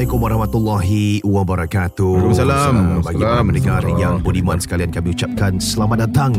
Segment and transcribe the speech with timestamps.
[0.00, 2.32] Assalamualaikum warahmatullahi wabarakatuh.
[2.32, 3.04] Waalaikumsalam.
[3.04, 6.32] Bagi para pendengar yang budiman sekalian kami ucapkan selamat datang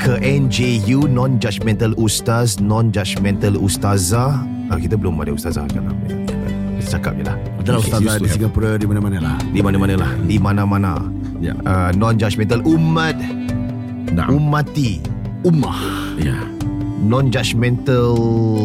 [0.00, 4.40] ke NJU Non Judgmental Ustaz, Non Judgmental Ustazah.
[4.72, 6.24] Ah, kita belum ada ustazah kan namanya.
[6.80, 7.36] Kita cakap je lah.
[7.60, 8.28] Adalah Okay, ustazah di.
[8.32, 9.36] Singapura di mana-mana lah.
[9.44, 10.12] Di mana-mana lah.
[10.16, 10.92] Di mana-mana.
[11.36, 11.52] Ya.
[11.68, 13.20] Uh, non Judgmental Umat
[14.16, 14.32] Nah.
[14.32, 15.04] Umati
[15.44, 16.16] Ummah.
[16.16, 16.32] Ya.
[16.32, 16.51] Non
[17.02, 18.14] Judgmental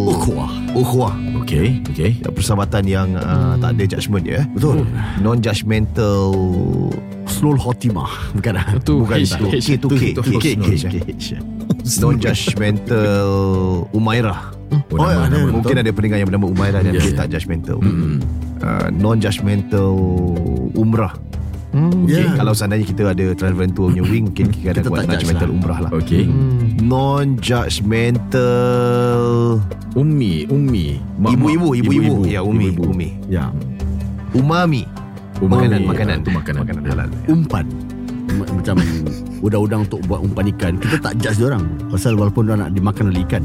[0.08, 0.52] Ukhuwah.
[0.72, 2.12] Ukhuwah Okey, okey.
[2.22, 4.86] Persahabatan yang uh, tak ada judgement ya Betul.
[5.20, 6.36] Non Judgmental
[7.28, 8.32] Husnul Khotimah.
[8.34, 8.66] Bukan lah.
[8.74, 9.56] Itu Bukan H, itu H.
[9.60, 10.68] K tu K Itu K K
[11.12, 11.28] H.
[12.02, 13.30] Non-judgmental
[13.92, 15.38] Umairah Oh, Oh, nama- ada.
[15.38, 17.18] nama- Mungkin ada pendengar yang bernama Umairah Dan Ya, dia ya.
[17.18, 18.20] tak judgmental Hmm.
[18.60, 19.92] uh, Non-judgmental
[20.74, 21.16] Umrah
[21.78, 22.10] Hmm.
[22.10, 22.34] Ya.
[22.34, 25.08] Kalau seandainya kita ada Travel and Tour punya wing Mungkin kita ada Kita buat tak
[25.12, 25.54] non-judgmental lah.
[25.54, 26.24] umrah lah Okey.
[26.82, 29.24] Non-judgmental
[29.94, 30.86] Ummi, ummi.
[31.18, 32.84] Mak- Ibu-ibu Ibu-ibu Ya Umi Ibu-ibu.
[32.90, 33.52] Umi Ya.
[34.32, 34.82] Umami
[35.38, 35.70] Umami.
[35.70, 36.60] Makanan Makanan Itu makanan.
[36.64, 37.66] Makanan halal Umpan.
[38.34, 38.76] Ma- Macam
[39.38, 40.74] udang-udang untuk buat umpan ikan.
[40.76, 41.64] Kita tak judge orang.
[41.88, 43.44] Pasal walaupun dia nak dimakan oleh ikan.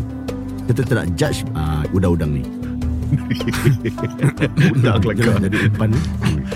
[0.64, 2.42] Kita tidak judge uh, udang-udang ni.
[4.72, 5.36] Budak kelakar.
[5.44, 5.90] Jadi umpan.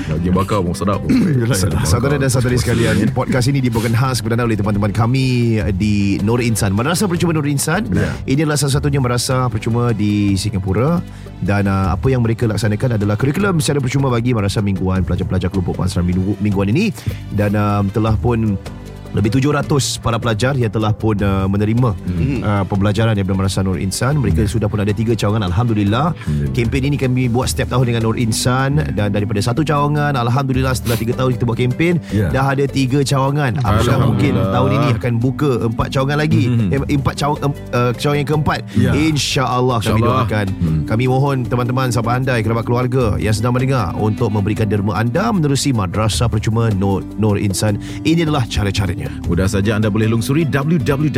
[0.06, 1.00] Daging bakar pun sedap.
[1.90, 6.40] Saudara dan saudari sekalian Podcast ini dibawakan khas kepada anda oleh teman-teman kami Di Nur
[6.40, 6.72] Insan.
[6.72, 7.88] Madrasah Percuma Nur Insan?
[7.92, 8.12] Ya.
[8.24, 11.00] Ini adalah salah satunya madrasah percuma di Singapura.
[11.36, 15.84] Dan uh, apa yang mereka laksanakan adalah Kurikulum secara percuma bagi madrasah mingguan Pelajar-pelajar kelompok
[16.00, 16.88] minggu, mingguan ini.
[17.36, 18.56] Dan uh, telah pun
[19.16, 22.38] lebih 700 para pelajar yang telah pun uh, menerima hmm.
[22.44, 24.20] uh, pembelajaran daripada Madrasah Nur Insan.
[24.20, 24.52] Mereka hmm.
[24.52, 26.12] sudah pun ada tiga cawangan Alhamdulillah.
[26.52, 31.00] Kempen ini kami buat setiap tahun dengan Nur Insan dan daripada satu cawangan Alhamdulillah setelah
[31.00, 32.28] tiga tahun kita buat kempen Ya.
[32.30, 33.58] dah ada tiga cawangan.
[33.60, 36.44] Apakah mungkin tahun ini akan buka empat cawangan lagi?
[36.46, 36.68] Hmm.
[36.72, 38.60] Eh, empat cawang em, uh, cawangan yang keempat.
[38.76, 38.90] Ya.
[38.92, 40.24] Insya-Allah kami InsyaAllah.
[40.28, 40.46] doakan.
[40.60, 40.80] Hmm.
[40.84, 45.72] Kami mohon teman-teman sahabat andai kerabat keluarga yang sedang mendengar untuk memberikan derma anda menerusi
[45.72, 47.80] Madrasah Percuma Nur, Nur Insan.
[48.02, 49.05] Ini adalah cara-caranya.
[49.26, 51.08] Mudah saja anda boleh lungsuri www.nju.sg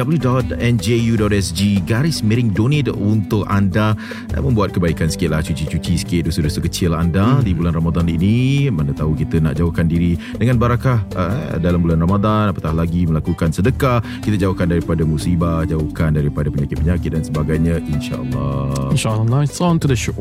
[1.85, 3.97] garis miring donate untuk anda.
[4.39, 8.69] Membuat kebaikan sikit lah cuci-cuci sikit dosa-dosa kecil anda di bulan Ramadan ini.
[8.71, 12.53] Mana tahu kita nak jauhkan diri dengan barakah eh, dalam bulan Ramadan.
[12.53, 17.81] Apatah lagi melakukan sedekah kita jauhkan daripada musibah jauhkan daripada penyakit-penyakit dan sebagainya.
[17.81, 18.93] insyaAllah.
[18.93, 19.41] InsyaAllah.
[19.49, 20.15] It's on to the show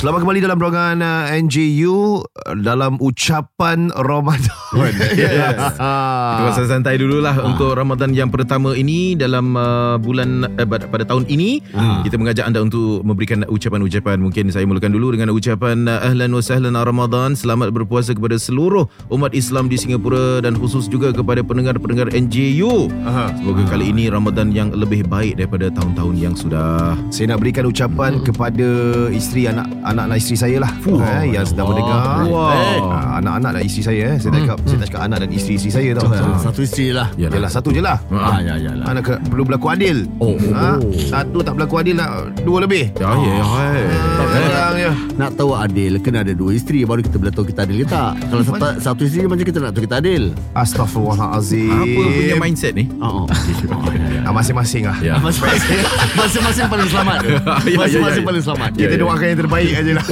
[0.00, 2.24] Selamat kembali dalam rancangan uh, NJU
[2.56, 4.50] dalam ucapan Ramadan.
[5.10, 5.58] Yes.
[5.74, 7.42] Kita pasal santai dululah Ah.
[7.44, 12.02] untuk Ramadan yang pertama ini dalam uh, bulan uh, pada, tahun ini Ah.
[12.02, 16.40] kita mengajak anda untuk memberikan ucapan-ucapan mungkin saya mulakan dulu dengan ucapan uh, ahlan wa
[16.40, 22.10] sahlan Ramadan selamat berpuasa kepada seluruh umat Islam di Singapura dan khusus juga kepada pendengar-pendengar
[22.10, 23.34] NJU Aha.
[23.34, 28.20] semoga kali ini Ramadan yang lebih baik daripada tahun-tahun yang sudah Saya nak berikan ucapan
[28.20, 28.68] kepada
[29.10, 30.98] isteri anak anak-anak isteri saya lah Fuh.
[30.98, 31.98] eh, yang sedang mendengar.
[32.40, 32.52] Wah.
[32.90, 34.16] Ah, anak-anak dan isteri saya eh.
[34.16, 36.06] Saya tak cakap saya tak cakap anak dan isteri-isteri saya tau.
[36.06, 37.08] Satu, satu isteri lah.
[37.14, 37.98] Yalah satu je lah.
[38.08, 38.86] Ah, ya, ya lah.
[38.86, 39.96] Anak ke- perlu berlaku adil.
[40.16, 40.76] Oh, Ha?
[40.76, 40.92] oh.
[40.92, 42.90] Satu tak berlaku adil nak dua lebih.
[42.94, 44.90] ya ya ya Ah, Kadang je.
[45.12, 48.16] Nak tahu adil Kena ada dua isteri Baru kita boleh tahu kita adil ke tak
[48.22, 50.22] Kalau satu, satu isteri Macam kita nak tahu kita adil
[50.54, 51.68] Astagfirullahalazim.
[51.68, 53.26] apa punya mindset ni Oh, oh.
[53.92, 54.20] ya, ya.
[54.22, 54.96] Ah, masing-masing lah.
[55.00, 55.78] ya Masing-masing
[56.20, 57.36] Masing-masing paling selamat ya,
[57.76, 58.26] Masing-masing ya.
[58.26, 58.98] paling selamat Kita Ya, ya.
[58.98, 60.04] doakan yang terbaik aja lah.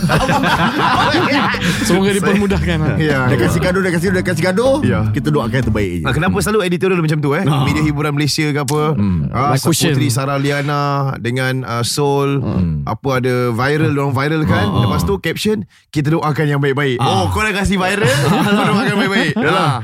[1.81, 2.97] Semoga dipermudahkan lah.
[3.09, 3.31] Ya.
[3.31, 5.01] Dia kasih gaduh Dia kasih Dia kasih gaduh Ya.
[5.09, 7.45] Kita doakan yang terbaik je Ah, kenapa selalu editorial macam tu eh?
[7.45, 7.63] Ah.
[7.63, 8.83] Media hiburan Malaysia ke apa?
[8.93, 9.31] Hmm.
[9.31, 9.63] Ah, Like.
[9.65, 12.83] Putri Sarah Liana dengan uh, Soul Hmm.
[12.85, 14.67] apa ada viral orang viral kan.
[14.81, 16.99] Lepas tu caption kita doakan yang baik-baik.
[16.99, 18.09] Oh, kau dah kasih viral?
[18.29, 19.33] kau doakan yang baik-baik.
[19.35, 19.83] Yalah.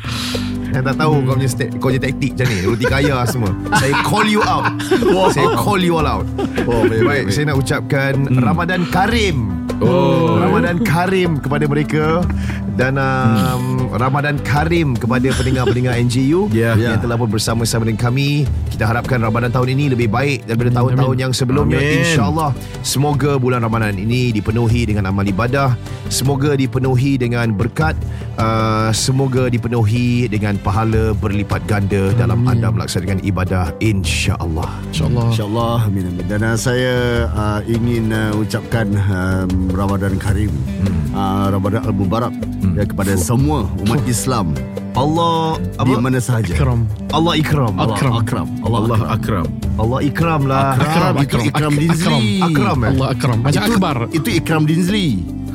[0.70, 4.26] Yang tak tahu kau punya kau punya taktik macam ni Roti kaya semua Saya call
[4.26, 4.66] you out
[5.30, 6.26] Saya call you all out
[6.66, 10.38] oh, baik, baik, Saya nak ucapkan Ramadan Karim Oh.
[10.38, 12.22] Ramadan Karim kepada mereka
[12.74, 16.78] dan um, Ramadan Karim kepada pendengar-pendengar NGU Ya.
[16.78, 18.46] yang telah pun bersama-sama dengan kami.
[18.70, 21.78] Kita harapkan Ramadan tahun ini lebih baik daripada tahun-tahun yang sebelumnya.
[21.78, 22.02] Amin.
[22.02, 22.50] InsyaAllah
[22.82, 25.78] semoga bulan Ramadan ini dipenuhi dengan amal ibadah,
[26.10, 27.94] semoga dipenuhi dengan berkat,
[28.38, 34.70] uh, semoga dipenuhi dengan pahala berlipat ganda dalam anda melaksanakan ibadah insya-Allah.
[34.90, 35.28] InsyaAllah.
[35.30, 36.26] InsyaAllah amin, amin.
[36.26, 41.14] Dan uh, saya uh, ingin uh, ucapkan um, Ramadan Karim hmm.
[41.14, 42.78] uh, Ramadan Al-Mubarak hmm.
[42.80, 44.56] ya, Kepada semua umat Islam
[44.94, 45.98] Allah Di apa?
[45.98, 46.86] mana sahaja Ikram.
[47.10, 47.74] Allah ikram.
[47.74, 48.12] Allah Akram.
[48.14, 49.10] Akram Allah, Allah Akram.
[49.10, 49.46] akram.
[49.74, 50.78] Allah ikram lah.
[50.78, 51.44] Akram, Itu Akram.
[51.50, 52.88] Ikram Ak- Dinzli Akram eh?
[52.94, 53.38] Allah akram.
[53.42, 53.96] Macam itu, akbar.
[54.14, 55.06] Itu Ikram Dinzli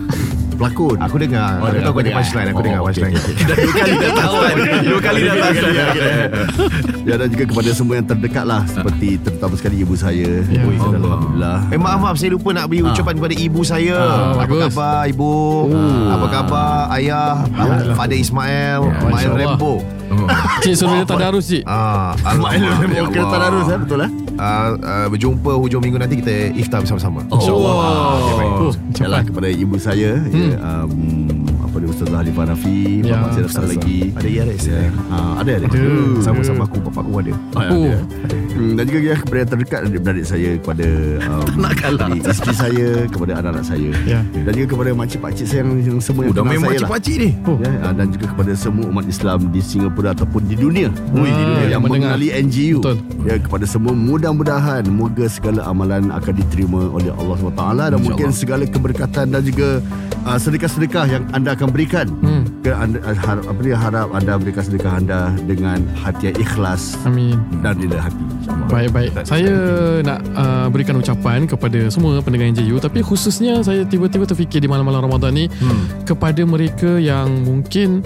[0.59, 1.51] Pelakon Aku dengar.
[1.57, 2.17] Oh, aku tahu kau ada dengar.
[2.19, 2.47] punchline.
[2.47, 3.13] Aku Oh, dengar punchline.
[3.15, 3.33] okey.
[3.39, 4.55] Dah dua kali dah tahu kan.
[4.89, 5.53] Dua kali dah tahu.
[7.01, 10.61] Ya dan juga kepada semua yang terdekat lah Seperti terutama sekali ibu saya Ya.
[10.61, 11.15] Allah.
[11.15, 13.97] Alhamdulillah Eh maaf maaf saya lupa nak beri ucapan kepada ibu saya.
[13.97, 15.33] Ah, apa khabar ibu?
[16.09, 17.39] Apa khabar ayah?
[17.49, 17.95] Alhamdullah.
[17.95, 19.31] Father Ismail, Ya, Ismail.
[19.33, 19.73] Rembo.
[20.09, 20.27] Oh.
[20.59, 21.63] Cik suruh dia tadarus cik.
[21.63, 22.83] Ah, Ismail alamak.
[22.83, 27.27] Rembo Kira tadarus eh Betul eh Ah, ah, berjumpa hujung minggu nanti kita iftar bersama-sama.
[27.27, 27.75] InsyaAllah.
[27.75, 29.27] Oh, Yalah cepat.
[29.29, 30.17] kepada ibu saya.
[30.25, 31.28] Ya, um, Apa dia
[31.99, 33.67] Ustazah Halifah Nafi Ya, saya daftar Ustazah.
[33.69, 34.79] lagi Ada IRS ya.
[34.79, 34.89] ya.
[35.09, 35.81] uh, Ada ada Ada.
[36.21, 37.31] Sama-sama aku bapak aku ada.
[37.51, 37.91] Oh, ya, Oh.
[38.23, 38.35] ada.
[38.49, 40.87] Hmm, dan juga ya, kepada yang terdekat adik-beradik saya kepada
[41.21, 42.07] um, nak kalah.
[42.13, 44.19] isteri saya kepada anak-anak saya Ya.
[44.23, 46.71] dan juga kepada makcik-pakcik saya yang, yang semua yang Udah kenal main saya lah.
[46.71, 47.29] makcik-pakcik ni.
[47.59, 50.87] Ya, ah, dan juga kepada semua umat Islam di Singapura ataupun di dunia.
[51.09, 52.15] Ui, di dunia yang yang mendengar.
[52.15, 52.79] mengenali NGU.
[52.79, 52.97] Betul.
[53.21, 58.63] Ya, kepada semua mudah-mudahan moga segala amalan akan diterima oleh Allah SWT dan mungkin segala
[58.65, 59.83] keberkatan dan juga
[60.23, 61.88] uh, sedekah-sedekah yang anda akan berikan.
[61.89, 62.45] Hmm.
[62.61, 67.41] Ke anda, harap, apa dia harap anda berikan sedekah anda dengan hati yang ikhlas Amin.
[67.65, 68.23] dan rela hati.
[68.69, 69.09] Baik-baik.
[69.25, 69.53] Saya
[70.05, 75.09] nak uh, berikan ucapan kepada semua pendengar NJU tapi khususnya saya tiba-tiba terfikir di malam-malam
[75.09, 76.05] Ramadan ni hmm.
[76.05, 78.05] kepada mereka yang mungkin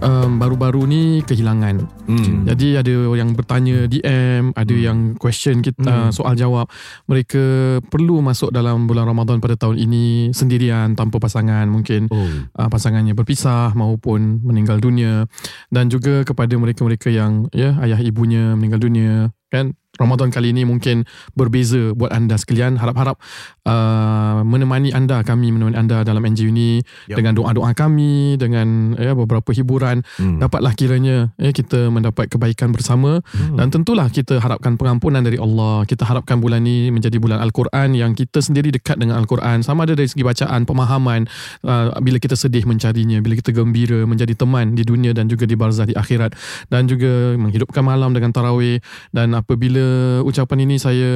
[0.00, 1.84] um, baru-baru ni kehilangan.
[2.08, 2.48] Hmm.
[2.48, 6.66] Jadi ada yang bertanya DM, ada yang question kita soal jawab.
[7.06, 12.26] Mereka perlu masuk dalam bulan Ramadan pada tahun ini sendirian tanpa pasangan mungkin Oh.
[12.58, 15.28] uh, pasangannya berpisah maupun meninggal dunia
[15.70, 21.04] dan juga kepada mereka-mereka yang ya ayah ibunya meninggal dunia kan Ramadan kali ini mungkin
[21.36, 22.80] berbeza buat anda sekalian.
[22.80, 23.20] Harap-harap
[23.68, 26.80] uh, menemani anda kami menemani anda dalam NGU ini
[27.12, 27.20] Yap.
[27.20, 30.02] dengan doa-doa kami dengan ya beberapa hiburan.
[30.16, 30.40] Hmm.
[30.40, 33.20] dapatlah kiranya ya kita mendapat kebaikan bersama.
[33.36, 33.60] Hmm.
[33.60, 35.84] dan tentulah kita harapkan pengampunan dari Allah.
[35.84, 39.60] Kita harapkan bulan ini menjadi bulan Al-Quran yang kita sendiri dekat dengan Al-Quran.
[39.60, 41.28] Sama ada dari segi bacaan pemahaman
[41.66, 45.58] uh, bila kita sedih mencarinya bila kita gembira menjadi teman di dunia dan juga di
[45.58, 46.32] barzah di akhirat.
[46.72, 48.78] Dan juga menghidupkan malam dengan tarawih.
[49.10, 49.89] Dan apabila
[50.22, 51.12] ucapan ini saya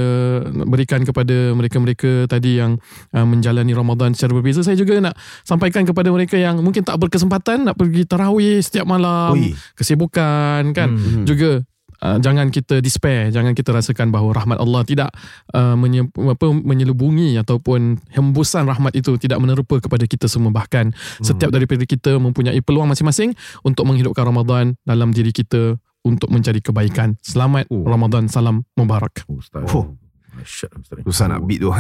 [0.67, 2.77] berikan kepada mereka-mereka tadi yang
[3.13, 7.67] uh, menjalani Ramadan secara berbeza saya juga nak sampaikan kepada mereka yang mungkin tak berkesempatan
[7.67, 9.53] nak pergi tarawih setiap malam Ui.
[9.75, 11.25] kesibukan kan Hmm.
[11.25, 11.63] juga
[12.03, 15.09] Uh, jangan kita despair jangan kita rasakan bahawa rahmat Allah tidak
[15.57, 21.25] uh, menye, apa, menyelubungi ataupun hembusan rahmat itu tidak menerpa kepada kita semua bahkan Hmm.
[21.25, 23.33] setiap daripada kita mempunyai peluang masing-masing
[23.65, 27.83] untuk menghidupkan Ramadan dalam diri kita untuk mencari kebaikan selamat Oh.
[27.89, 29.65] Ramadan salam mubarak Oh, Ustaz.
[29.73, 29.97] Oh.
[31.03, 31.73] Susah nak beat tu.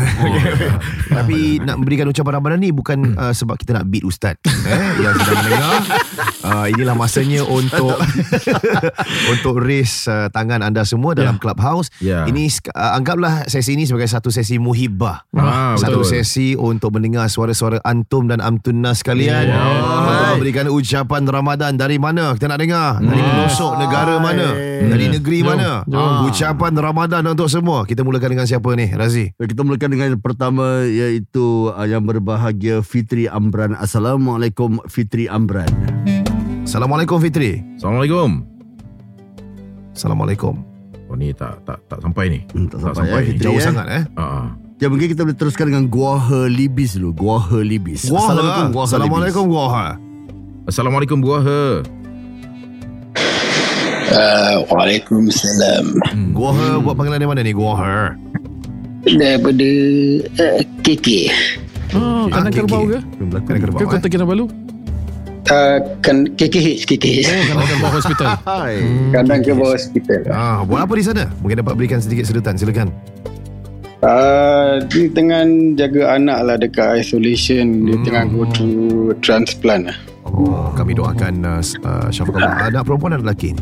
[1.16, 4.52] Tapi nak memberikan ucapan Ramadan ni Bukan uh, sebab kita nak beat Ustaz eh,
[4.98, 5.74] Yang sedang mendengar.
[6.44, 7.96] Uh, Inilah masanya untuk
[9.32, 11.88] Untuk raise uh, tangan anda semua Dalam clubhouse.
[12.04, 12.28] Ya.
[12.28, 16.20] Ini uh, anggaplah sesi ini sebagai satu sesi muhibah Ah, Satu betul.
[16.20, 19.48] sesi untuk mendengar suara-suara antum dan amtunnas sekalian.
[19.48, 19.56] Ya.
[19.56, 21.72] Untuk memberikan ucapan Ramadan.
[21.74, 23.00] Dari mana kita nak dengar?
[23.00, 24.46] Dari pelosok negara mana?
[24.84, 25.80] Dari negeri mana?
[25.88, 26.28] Jom.
[26.28, 27.82] Ucapan Ramadan untuk semua.
[27.82, 32.84] Kita mulakan dengan siapa ni Razi Kita mulakan dengan yang pertama iaitu uh, yang berbahagia
[32.84, 33.74] Fitri Amran.
[33.74, 35.70] Assalamualaikum Fitri Amran.
[36.62, 38.44] Assalamualaikum Fitri Assalamualaikum.
[39.94, 40.54] Assalamualaikum
[41.10, 42.40] Oh ni tak tak tak sampai ni.
[42.50, 43.30] Hmm, tak Tak sampai, sampai eh, ni.
[43.36, 43.44] Fitri.
[43.44, 43.64] Jauh eh.
[43.64, 44.46] sangat eh Ah, ah.
[44.82, 47.14] Ya mungkin kita boleh teruskan dengan Guaha Libis dulu.
[47.14, 48.10] Guaha Libis.
[48.10, 49.54] Assalamualaikum Guaha Assalamualaikum Libis.
[49.54, 49.86] Guaha
[50.64, 51.64] Assalamualaikum buaha.
[54.14, 55.84] Uh, Waalaikumsalam.
[56.32, 58.16] Guaha buat panggilan dari mana ni Guaha
[59.04, 59.68] Daripada
[60.40, 61.06] uh, KK.
[61.92, 62.58] oh, Ah, kandang KK.
[62.64, 62.98] kerbau ke?
[63.20, 64.44] Kena ke kerbau Kota eh Kinabalu?
[65.44, 67.28] Uh, kan KKH, KKH.
[67.28, 68.74] Oh, kandang kerbau hospital Hai.
[69.12, 70.20] Kandang ke bawah hospital.
[70.32, 71.24] Ah, buat apa di sana?
[71.44, 72.88] Mungkin dapat berikan sedikit sedutan, silakan.
[74.04, 75.48] Uh, dia tengah
[75.80, 77.88] jaga anak lah dekat isolation.
[77.88, 79.96] Dia tengah go through transplant lah.
[80.24, 83.52] Oh, kami doakan uh, uh, syafakallah anak perempuan dan lelaki.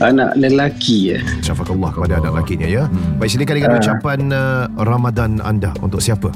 [0.00, 1.18] Anak lelaki ya.
[1.44, 2.82] Syafakallah kepada anak lelakinya ya.
[2.88, 3.20] Hmm.
[3.20, 6.32] Baik silakan dengan ucapan uh, Ramadan anda untuk siapa?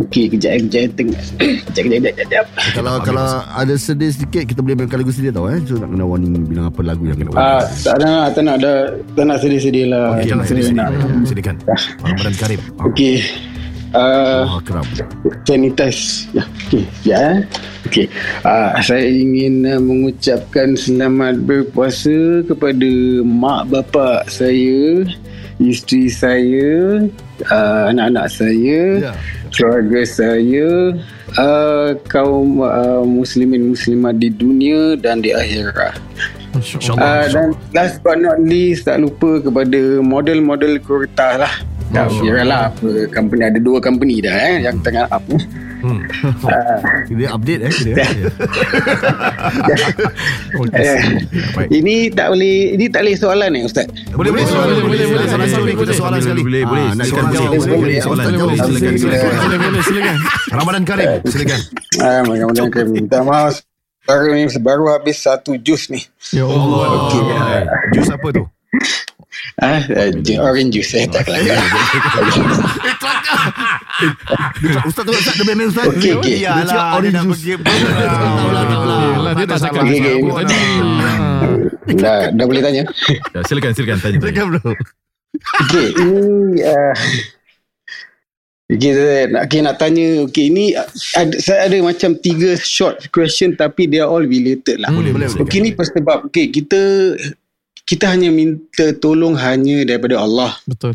[0.00, 1.20] Okey, kejap eh, kejap eh, tengok.
[1.76, 2.44] Kejap, kejap, kejap.
[2.72, 5.60] Kalau kalau ada sedih sedikit kita boleh mainkan lagu sedih tau eh.
[5.68, 7.84] So nak kena warning bilang apa lagu yang kena Ah, warning.
[7.84, 8.76] tak nak, tak nak, dah,
[9.12, 10.16] tak nak sedih-sedih lah.
[10.16, 10.88] Okey, tak lah, sedih sini, nak.
[10.96, 11.26] sini.
[11.28, 11.56] Silakan.
[12.00, 12.60] Ramadan Karim.
[12.80, 13.16] Okey.
[13.90, 14.86] Uh, Oh, keram.
[15.42, 16.30] sanitize.
[16.30, 16.84] Ya, okey.
[17.02, 17.18] Ya.
[17.18, 17.38] eh.
[17.90, 18.06] Okey.
[18.46, 22.90] Uh, saya ingin uh, mengucapkan selamat berpuasa kepada
[23.26, 25.02] mak bapak saya,
[25.58, 27.02] isteri saya,
[27.50, 28.80] uh, anak-anak saya,
[29.10, 29.12] Ya.
[29.50, 30.68] keluarga saya,
[31.34, 35.98] uh, kaum uh, muslimin muslimat di dunia dan di akhirat.
[36.50, 36.98] InsyaAllah.
[36.98, 41.54] Uh, dan last but not least tak lupa kepada model-model kertas lah.
[41.90, 42.70] Tak kira lah
[43.10, 45.38] company ada dua company dah eh yang tengah up ni.
[47.16, 48.04] Dia update eh dia.
[50.76, 50.98] Eh,
[51.80, 53.88] ini tak boleh ini tak boleh soalan ni ustaz.
[54.12, 54.44] Boleh, boleh.
[54.44, 55.26] Soalan, boleh, boleh, boleh.
[55.26, 55.72] Soalan sekali.
[55.72, 56.40] Kita soalan sekali.
[56.44, 56.84] Boleh, boleh.
[56.84, 57.30] Ah, nak soalan.
[57.32, 57.98] Boleh, boleh.
[58.00, 58.58] Soalan Boleh, boleh.
[58.60, 59.30] Silakan, silakan.
[59.40, 60.16] Boleh, boleh, silakan.
[60.52, 61.08] Ramadan Karim.
[61.26, 61.60] Silakan.
[62.00, 63.60] Ah, mudah-mudahan kami minta maaf.
[64.08, 66.00] Baru ni baru habis satu jus ni.
[66.32, 67.12] Ya Allah.
[67.12, 67.20] Okey.
[67.92, 68.44] Jus apa tu?
[69.60, 70.08] Ah, uh,
[70.40, 71.60] orange juice eh tak kelakar.
[74.88, 75.92] Ustaz tu Ustaz dia main Ustaz.
[75.92, 76.36] Okey, okey.
[76.40, 77.42] Dia cakap orange juice.
[79.36, 80.16] Dia tak cakap Okey, okey.
[80.16, 80.56] apa tadi.
[80.56, 81.44] Ah.
[82.00, 82.82] dah, dah boleh tanya.
[83.36, 84.00] Ya, Silakan, silakan.
[84.00, 84.16] Tanya.
[84.16, 84.32] tanya.
[84.32, 84.72] Silakan bro.
[85.68, 86.20] Okey, ini
[86.64, 86.94] uh,
[88.70, 90.78] Okay, saya nak, okay, nak tanya Okay, ini
[91.18, 95.26] ada, Saya ada macam Tiga short question Tapi they are all related lah Boleh, boleh.
[95.42, 96.78] Okay, ni sebab Okay, kita
[97.90, 100.94] Kita hanya minta tolong Hanya daripada Allah Betul.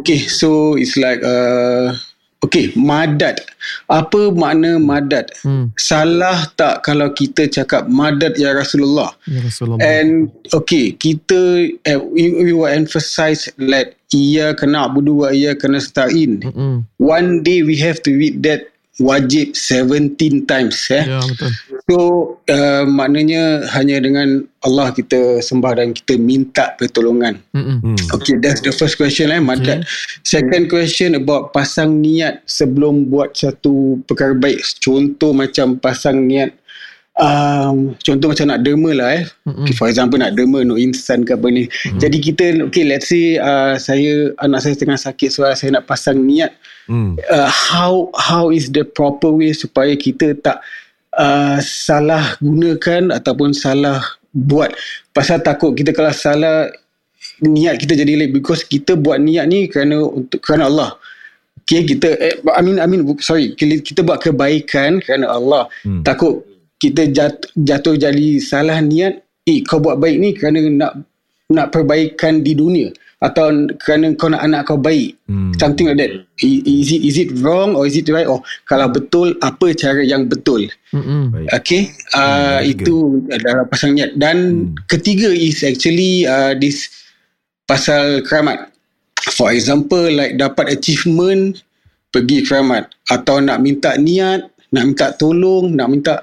[0.00, 1.92] Okay, so It's like uh,
[2.40, 3.44] Okay, madat
[3.88, 5.72] Apa makna madat Hmm.
[5.76, 9.80] Salah tak Kalau kita cakap Madat ya Rasulullah Ya Rasulullah.
[9.84, 15.82] And okay, kita uh, we, we will emphasize like iya kena budu wa iya kena
[15.82, 16.38] stain.
[16.38, 16.86] Mm-mm.
[17.02, 18.70] One day we have to read that
[19.02, 21.02] wajib 17 times eh.
[21.02, 21.50] Ya betul.
[21.90, 21.96] So
[22.46, 27.42] uh, maknanya hanya dengan Allah kita sembah dan kita minta pertolongan.
[27.52, 27.98] Mm-mm.
[28.14, 29.82] Okay, that's the first question eh, Madat.
[30.22, 34.62] Second question about pasang niat sebelum buat satu perkara baik.
[34.78, 36.54] Contoh macam pasang niat
[37.18, 39.24] um, contoh macam nak derma lah eh.
[39.42, 41.66] Okay, for example nak derma no insan ke apa ni.
[41.98, 46.22] Jadi kita okay let's say uh, saya anak saya tengah sakit so saya nak pasang
[46.22, 47.16] niat Hmm.
[47.16, 50.60] uh, how how is the proper way supaya kita tak
[51.16, 54.76] uh, salah gunakan ataupun salah buat?
[55.16, 56.68] Pasal takut kita kalau salah
[57.40, 60.90] niat kita jadi late because kita buat niat ni kerana untuk kerana Allah.
[61.64, 63.56] Okay kita eh, I mean I mean sorry.
[63.56, 65.72] Kita buat kebaikan kerana Allah.
[65.88, 66.04] Hmm.
[66.04, 66.44] takut
[66.76, 70.92] kita jatuh, jatuh jadi salah niat eh kau buat baik ni kerana nak
[71.48, 72.92] nak perbaikan di dunia
[73.24, 73.48] atau
[73.80, 75.16] kerana kau nak anak kau baik.
[75.24, 75.56] Hmm.
[75.56, 76.12] something like that.
[76.44, 78.28] Is it is it wrong or is it right?
[78.28, 80.68] Or kalau betul apa cara yang betul.
[80.92, 81.48] Baik.
[81.56, 81.82] okay.
[82.12, 82.84] Uh, ketiga.
[82.84, 82.96] itu
[83.32, 84.12] adalah pasang niat.
[84.20, 84.76] Dan Hmm.
[84.92, 86.92] ketiga is actually uh, this
[87.64, 88.68] pasal keramat.
[89.32, 91.64] For example like dapat achievement
[92.12, 92.92] pergi keramat.
[93.08, 96.14] Atau nak minta niat nak minta tolong nak minta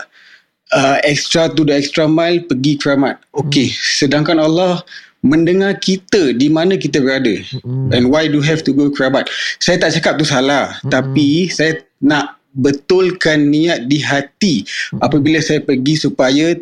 [0.70, 3.17] uh, extra to the extra mile pergi keramat.
[3.34, 3.74] Okay.
[3.74, 4.86] Sedangkan Allah
[5.22, 7.94] mendengar kita di mana kita berada Mm-mm.
[7.94, 9.30] and why do have to go kerabat
[9.62, 10.90] saya tak cakap tu salah Mm-mm.
[10.90, 14.66] tapi saya nak betulkan niat di hati
[15.00, 16.58] apabila saya pergi supaya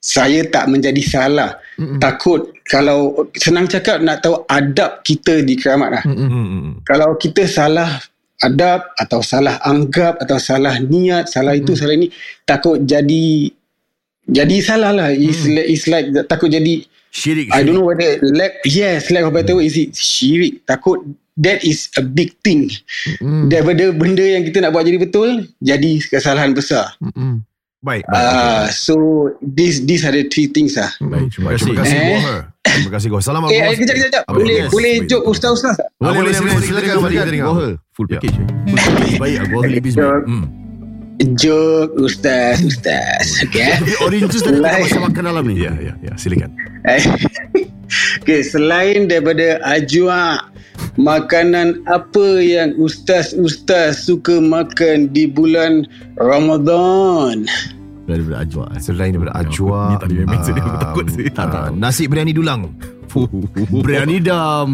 [0.00, 2.00] saya tak menjadi salah Mm-mm.
[2.00, 6.24] takut kalau senang cakap nak tahu adab kita di keramat lah Mm-mm.
[6.24, 6.74] Hmm, hmm, hmm.
[6.88, 8.00] kalau kita salah
[8.40, 12.08] adab atau salah anggap atau salah niat salah itu salah ini
[12.48, 13.52] takut jadi
[14.24, 17.50] jadi salah lah it's, like, it's like takut jadi Syirik.
[17.50, 21.02] I don't know whether lack yes lack of better word is it syirik takut
[21.34, 22.70] that is a big thing
[23.16, 23.46] Mm-mm.
[23.46, 27.42] daripada benda yang kita nak buat jadi betul jadi kesalahan besar Mm-mm.
[27.80, 28.04] Baik.
[28.04, 28.12] baik.
[28.12, 28.94] ah so
[29.40, 31.96] this these are the three things lah Baik, terima Terima kasih.
[31.96, 32.40] kasih Eh.
[32.60, 33.24] Terima kasih Gohar.
[33.24, 33.74] Salam eh, eh Abang.
[33.74, 34.70] kejap kejap kejap boleh Yes.
[34.70, 35.08] boleh Baik.
[35.08, 35.88] joke ustaz-ustaz tak?
[35.96, 37.26] Ah, boleh, boleh, boleh, silakan, Silakan, silakan.
[37.26, 37.72] silakan.
[37.90, 38.12] Full Ya.
[38.12, 38.36] package.
[39.16, 39.96] Baik, gua lebih baik.
[39.96, 40.44] Joke, Hmm.
[41.36, 45.60] Joke ustaz ustaz okay Tapi orange juice tadi Like- kita makan dalam ni.
[45.60, 46.12] Ya, ya, ya.
[46.16, 46.52] Silakan.
[48.22, 50.48] okay, selain daripada ajwa,
[50.96, 55.84] makanan apa yang ustaz-ustaz suka makan di bulan
[56.16, 57.44] Ramadan?
[58.10, 58.64] Daripada ajwa.
[58.82, 59.80] Selain daripada ajwa.
[59.86, 61.26] Ni tadi memang sedih, aku um, takut sih.
[61.30, 61.62] Tak, tak.
[61.62, 62.60] uh, Nasi biryani dulang.
[63.70, 64.68] Biryani dam.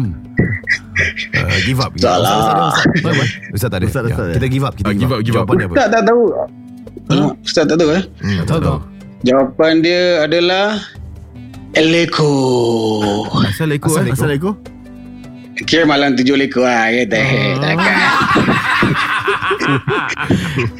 [1.37, 1.93] Uh, give up.
[1.97, 2.73] Salah.
[3.53, 3.85] Ustaz tak ada.
[3.85, 4.35] Ustaz, Ya, Ustaz, ya.
[4.41, 4.73] Kita give up.
[4.73, 5.45] Kita Ah, give up, give up.
[5.45, 5.75] Jawapan dia apa?
[5.77, 6.23] Ustaz tak tahu.
[7.07, 7.29] Hmm?
[7.45, 8.03] Ustaz tak tahu eh?
[8.19, 8.77] Hmm, Tak tahu.
[9.21, 10.65] Jawapan dia adalah
[11.73, 12.31] Eleko.
[13.45, 14.39] Asal ekor Asal eh?
[15.59, 17.17] Kira malam tujuh lekor lah kata.
[17.17, 17.57] Ah.
[17.63, 17.97] Takkan.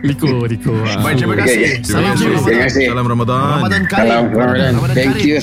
[0.03, 0.73] Liko, Liko.
[0.85, 1.01] Ah.
[1.01, 1.59] Baik, terima kasih.
[1.59, 2.59] Okay, Salam Terima Ramadan.
[2.63, 2.85] kasih.
[2.87, 3.39] Salam Ramadan.
[3.57, 4.07] Ramadan Karim.
[4.07, 4.71] Salam Ramadan.
[4.93, 5.27] Thank Karim.
[5.27, 5.37] you.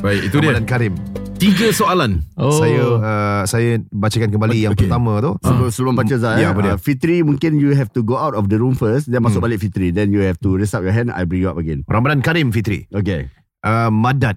[0.00, 0.42] Baik, itu dia.
[0.52, 0.94] Ramadan Karim.
[1.34, 2.10] Tiga soalan.
[2.38, 2.54] Oh.
[2.54, 4.86] Saya uh, saya bacakan kembali yang Okay.
[4.86, 5.32] pertama tu.
[5.42, 8.46] Sebelum, sebelum baca Zah Ya, ya, uh, Fitri mungkin you have to go out of
[8.46, 9.50] the room first Then masuk Hmm.
[9.50, 11.82] balik Fitri Then you have to raise up your hand I bring you up again
[11.84, 12.86] Ramadan Karim Fitri.
[12.88, 13.28] Okay
[13.60, 14.36] Uh, madat.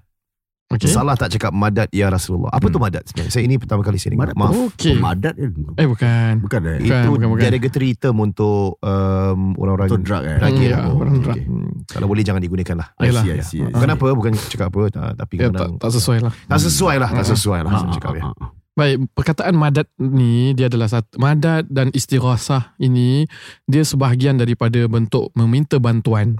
[0.68, 0.84] Okay.
[0.86, 2.48] Salah tak cakap madat ya Rasulullah.
[2.50, 2.74] Apa Hmm.
[2.74, 3.32] tu madat sebenarnya?
[3.32, 4.28] Saya ini pertama kali saya dengar.
[4.28, 4.52] Madat Maaf.
[4.68, 4.92] Okey.
[4.92, 6.32] Oh, Madat kan Eh bukan.
[6.38, 7.42] Bukan eh Bukan, Itu bukan, bukan.
[7.42, 10.80] derogatory term untuk um, orang-orang Untuk drug eh Lagi Hmm, lah.
[10.84, 11.38] ya, orang drug.
[11.40, 12.88] Hmm, Kalau boleh jangan digunakan lah.
[12.94, 13.80] I see, I see, I see.
[13.80, 14.06] Kenapa?
[14.12, 14.82] Bukan cakap apa.
[14.90, 16.32] tak- Tapi Ya, tak, kadang tak sesuai lah.
[16.36, 17.10] tak sesuai lah.
[17.12, 17.70] Tak sesuai lah.
[17.70, 18.22] Ah, Saya ah, cakap ya.
[18.22, 18.48] ah, ah.
[18.78, 23.26] Baik, perkataan madat ni dia adalah satu madat dan istighasah ini
[23.66, 26.38] dia sebahagian daripada bentuk meminta bantuan.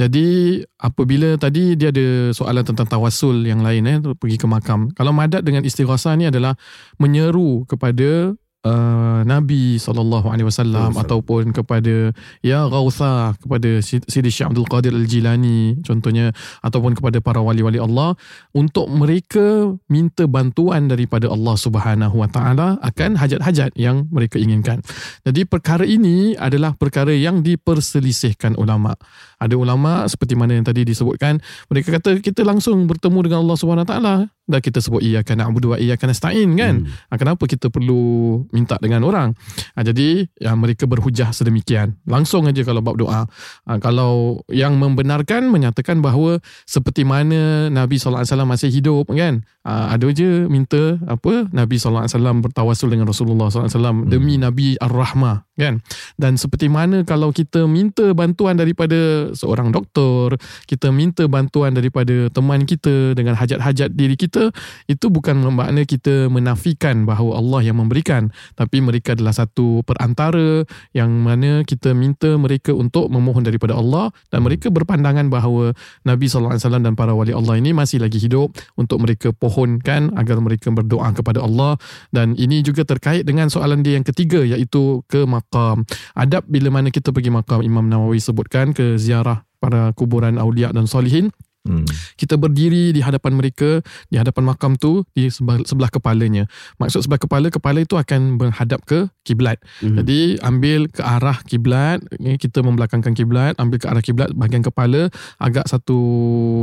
[0.00, 4.96] Jadi apabila tadi dia ada soalan tentang tawasul yang lain eh pergi ke makam.
[4.96, 6.56] Kalau madat dengan istighasah ni adalah
[6.96, 8.32] menyeru kepada
[8.64, 15.84] uh, Nabi sallallahu alaihi wasallam ataupun kepada ya Ghautha kepada Sidi Syekh Abdul Qadir Al-Jilani
[15.84, 16.32] contohnya
[16.64, 18.16] ataupun kepada para wali-wali Allah
[18.56, 24.80] untuk mereka minta bantuan daripada Allah Subhanahu Wa Taala akan hajat-hajat yang mereka inginkan.
[25.22, 28.96] Jadi perkara ini adalah perkara yang diperselisihkan ulama.
[29.44, 31.36] Ada ulama seperti mana yang tadi disebutkan,
[31.68, 35.78] mereka kata kita langsung bertemu dengan Allah Subhanahu Taala dan kita sebut iyyaka na'budu wa
[35.80, 36.84] iyyaka nasta'in kan.
[36.84, 36.92] Hmm.
[37.08, 39.32] Ha, kenapa kita perlu minta dengan orang?
[39.76, 41.96] Ha, jadi ya, mereka berhujah sedemikian.
[42.04, 43.24] Langsung aja kalau bab doa.
[43.68, 49.44] Ha, kalau yang membenarkan menyatakan bahawa seperti mana Nabi SAW masih hidup kan.
[49.64, 52.04] Ha, ada je minta apa Nabi SAW
[52.44, 55.80] bertawasul dengan Rasulullah SAW demi Nabi Ar-Rahmah kan.
[56.20, 62.64] Dan seperti mana kalau kita minta bantuan daripada seorang doktor, kita minta bantuan daripada teman
[62.64, 64.54] kita dengan hajat-hajat diri kita,
[64.86, 70.62] itu bukan bermakna kita menafikan bahawa Allah yang memberikan, tapi mereka adalah satu perantara
[70.94, 75.72] yang mana kita minta mereka untuk memohon daripada Allah dan mereka berpandangan bahawa
[76.04, 80.68] Nabi SAW dan para wali Allah ini masih lagi hidup untuk mereka pohonkan agar mereka
[80.68, 81.80] berdoa kepada Allah
[82.12, 85.88] dan ini juga terkait dengan soalan dia yang ketiga iaitu ke makam.
[86.12, 89.23] Adab bila mana kita pergi makam Imam Nawawi sebutkan ke ziarah
[89.60, 91.32] para kuburan awliya dan solihin
[91.64, 91.88] Hmm.
[92.20, 93.80] kita berdiri di hadapan mereka
[94.12, 96.44] di hadapan makam tu di sebelah, sebelah kepalanya.
[96.76, 99.56] Maksud sebelah kepala kepala itu akan menghadap ke kiblat.
[99.80, 100.04] Mhm.
[100.04, 105.08] jadi ambil ke arah kiblat kita membelakangkan kiblat ambil ke arah kiblat bahagian kepala
[105.40, 105.96] agak satu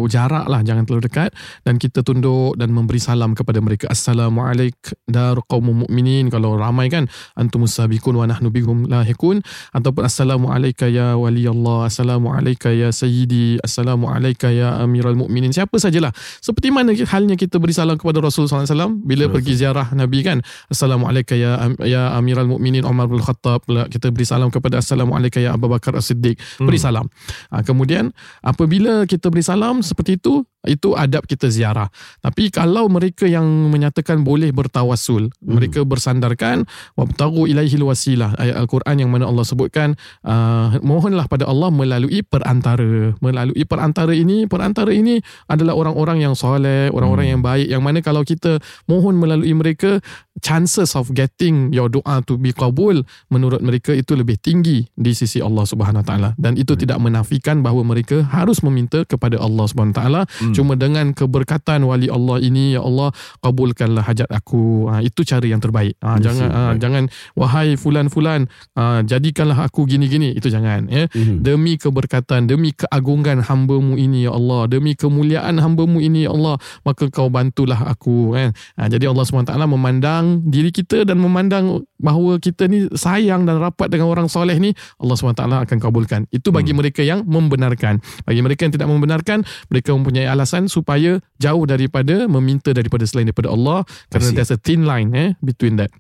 [0.06, 1.34] jarak lah jangan terlalu dekat.
[1.66, 3.90] Dan kita tunduk dan memberi salam kepada mereka.
[3.90, 9.42] Assalamualaikum dar qaumul mukminin kalau ramai kan antumus sabiqun wa nahnu bihum lahikun.
[9.74, 15.56] Ataupun assalamualaikum ya wali Allah assalamualaikum ya sayyidi assalamualaikum ya amiral mukminin.
[15.56, 16.12] Siapa sajalah.
[16.44, 21.40] Seperti mana halnya kita beri salam kepada Rasul SAW bila pergi ziarah Nabi kan assalamualaikum
[21.40, 25.96] ya ya amiral mukminin Umar bin Khattab kita beri salam kepada assalamualaikum ya Abu Bakar
[25.96, 26.36] As-Siddiq.
[26.60, 27.08] Beri salam.
[27.56, 28.12] Ha, kemudian
[28.44, 31.90] apabila kita beri salam seperti itu itu adab kita ziarah.
[32.22, 36.66] Tapi kalau mereka yang menyatakan boleh bertawasul mereka bersandarkan
[36.98, 43.14] wabtagu ilaihil wasilah ayat al-Quran yang mana Allah sebutkan uh, mohonlah pada Allah melalui perantara.
[43.22, 48.26] Melalui perantara ini perantara ini adalah orang-orang yang soleh orang-orang yang baik yang mana kalau
[48.26, 48.58] kita
[48.90, 50.02] mohon melalui mereka
[50.40, 55.44] chances of getting your doa to be qabul menurut mereka itu lebih tinggi di sisi
[55.44, 56.32] Allah Subhanahu taala.
[56.40, 60.22] Dan itu tidak menafikan bahawa mereka harus meminta kepada Allah Subhanahu taala.
[60.56, 63.12] Cuma dengan keberkatan wali Allah ini ya Allah
[63.44, 64.88] kabulkanlah hajat aku.
[64.88, 66.00] Ha, itu cara yang terbaik.
[66.00, 66.80] Ha, Yes, jangan ha, baik.
[66.80, 67.04] jangan
[67.36, 68.42] wahai fulan-fulan
[68.78, 70.32] ha, jadikanlah aku gini-gini.
[70.32, 71.12] Itu jangan ya.
[71.12, 71.44] Mhm.
[71.44, 76.56] demi keberkatan demi keagungan hamba-Mu ini ya Allah demi kemuliaan hamba-Mu ini ya Allah
[76.88, 78.56] maka kau bantulah aku kan.
[78.80, 83.92] Ha, jadi Allah SWT memandang diri kita dan memandang bahawa kita ni sayang dan rapat
[83.94, 88.66] dengan orang soleh ni Allah SWT akan kabulkan itu bagi mereka yang membenarkan bagi mereka
[88.66, 94.30] yang tidak membenarkan mereka mempunyai alasan supaya jauh daripada meminta daripada selain daripada Allah kerana
[94.32, 94.38] see.
[94.38, 95.94] there's a thin line eh between that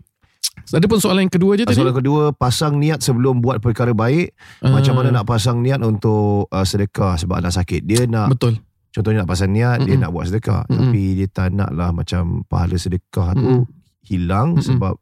[0.71, 4.35] ada pun soalan yang kedua je tadi Soalan kedua, pasang niat sebelum buat perkara baik.
[4.61, 4.71] Ah.
[4.77, 7.81] Macam mana nak pasang niat untuk uh, sedekah sebab anak sakit.
[7.81, 8.59] Dia nak, betul
[8.91, 10.03] contohnya nak pasang niat, dia Mm-mm.
[10.03, 10.61] nak buat sedekah.
[10.67, 10.91] Mm-mm.
[10.91, 13.63] Tapi dia tak nak lah macam pahala sedekah tu Mm-mm.
[14.05, 14.65] Hilang Mm-mm.
[14.65, 14.95] sebab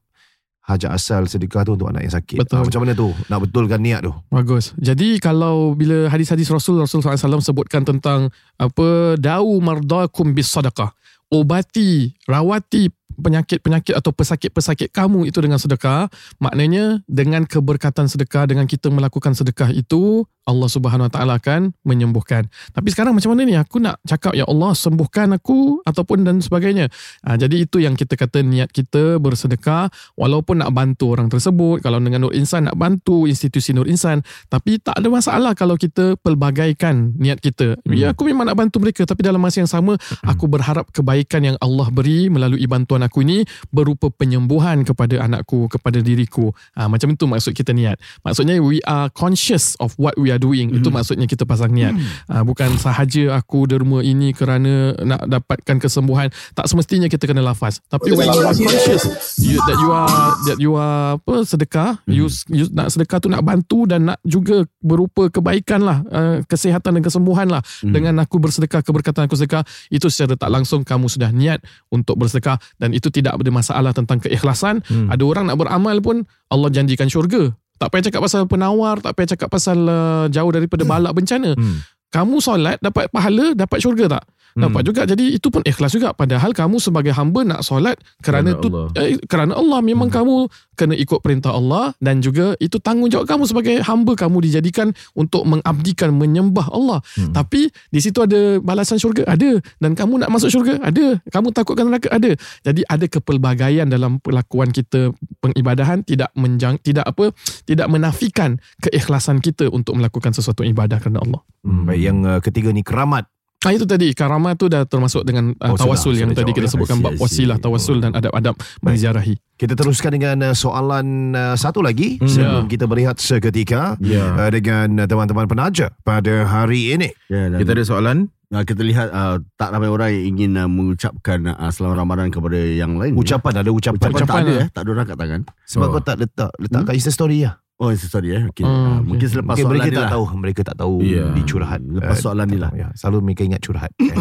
[0.69, 2.45] hajat asal sedekah tu untuk anak yang sakit.
[2.45, 2.61] Betul.
[2.61, 3.09] Ah, macam mana tu?
[3.25, 4.13] Nak betulkan niat tu.
[4.29, 4.77] Bagus.
[4.77, 8.29] Jadi kalau bila hadis-hadis Rasul Rasul SAW sebutkan tentang
[8.61, 10.93] apa dau mardakum bis sadaqah.
[11.29, 16.07] Obati, rawati penyakit-penyakit atau pesakit-pesakit kamu itu dengan sedekah.
[16.39, 22.49] Maknanya dengan keberkatan sedekah dengan kita melakukan sedekah itu Allah Subhanahu Wa Taala akan menyembuhkan.
[22.73, 23.53] Tapi sekarang macam mana ni?
[23.53, 26.89] Aku nak cakap ya Allah sembuhkan aku ataupun dan sebagainya.
[27.29, 31.85] Ha, jadi itu yang kita kata niat kita bersedekah walaupun nak bantu orang tersebut.
[31.85, 34.25] Kalau dengan Nur Insan nak bantu institusi Nur Insan.
[34.49, 37.77] Tapi tak ada masalah kalau kita pelbagaikan niat kita.
[37.93, 39.93] Ya aku memang nak bantu mereka tapi dalam masa yang sama
[40.25, 46.01] aku berharap kebaikan yang Allah beri melalui bantuan aku ini berupa penyembuhan kepada anakku, kepada
[46.01, 46.49] diriku.
[46.73, 48.01] Ha, macam itu maksud kita niat.
[48.25, 50.71] Maksudnya we are conscious of what we are doing.
[50.71, 51.93] Itu maksudnya kita pasang niat.
[52.31, 56.31] Ha, bukan sahaja aku derma ini kerana nak dapatkan kesembuhan.
[56.55, 57.83] Tak semestinya kita kena lafaz.
[57.91, 59.03] Tapi when you are conscious
[59.37, 63.43] you, that you are that you are apa sedekah, you, you nak sedekah tu nak
[63.43, 67.61] bantu dan nak juga berupa kebaikan lah, uh, kesihatan dan kesembuhan lah.
[67.83, 71.59] Dengan aku bersedekah, keberkatan aku sedekah, itu secara tak langsung kamu sudah niat
[71.91, 74.79] untuk bersedekah dan itu tidak ada masalah tentang keikhlasan.
[75.09, 77.51] Ada orang nak beramal pun Allah janjikan syurga.
[77.79, 81.55] Tak payah cakap pasal penawar, tak payah cakap pasal uh, jauh daripada balak bencana.
[81.55, 81.79] Hmm.
[82.09, 84.23] Kamu solat dapat pahala, dapat syurga tak?
[84.59, 85.01] Dapat juga.
[85.07, 86.11] Jadi itu pun ikhlas juga.
[86.11, 88.85] Padahal kamu sebagai hamba nak solat kerana, Kerana tu Allah.
[88.99, 93.75] eh, kerana Allah memang kamu kena ikut perintah Allah dan juga itu tanggungjawab kamu sebagai
[93.83, 97.03] hamba kamu dijadikan untuk mengabdikan menyembah Allah.
[97.19, 97.35] Hmm.
[97.35, 101.19] Tapi di situ ada balasan syurga ada dan kamu nak masuk syurga ada.
[101.27, 102.31] Kamu takutkan neraka ada.
[102.63, 105.11] Jadi ada kepelbagaian dalam perlakuan kita
[105.43, 107.35] pengibadahan tidak menjang tidak apa
[107.67, 111.41] tidak menafikan keikhlasan kita untuk melakukan sesuatu ibadah kerana Allah.
[111.67, 113.27] Hmm, baik yang uh, ketiga ni keramat.
[113.59, 115.83] Ah itu tadi karamat tu dah termasuk dengan uh, Oh, sudah.
[115.83, 116.71] tawasul yang Sudah tadi kita ya.
[116.71, 119.35] sebutkan bab wasilah tawasul dan adab-adab menziarahi.
[119.53, 122.31] Kita teruskan dengan uh, soalan uh, satu lagi Hmm.
[122.31, 124.31] sebelum kita berehat seketika Ya.
[124.37, 127.11] uh, dengan uh, teman-teman penaja pada hari ini.
[127.27, 128.31] Dan Kita ada soalan.
[128.51, 132.57] Uh, kita lihat uh, tak ramai orang yang ingin uh, mengucapkan uh, selamat Ramadan kepada
[132.57, 133.13] yang lain.
[133.13, 133.97] Ucapan ada ucapan.
[133.97, 134.59] Ucapan, tak Ucapan ada lah.
[134.59, 135.41] eh, tak ada orang kat tangan.
[135.65, 135.91] Sebab Oh.
[135.91, 136.87] kau tak letak letak Hmm?
[136.87, 137.55] kat Insta story lah.
[137.79, 138.43] Oh, sorry eh.
[138.45, 138.67] Okay.
[138.67, 139.07] Hmm, uh, okay.
[139.07, 140.11] mungkin selepas Mungkin soalan mereka ni tak lah.
[140.11, 141.25] tahu, mereka tak tahu Ya.
[141.31, 141.79] di curhat.
[141.79, 142.71] Lepas Uh, soalan ni lah.
[142.75, 143.91] Ya, selalu mereka ingat curhat.
[144.03, 144.11] Eh.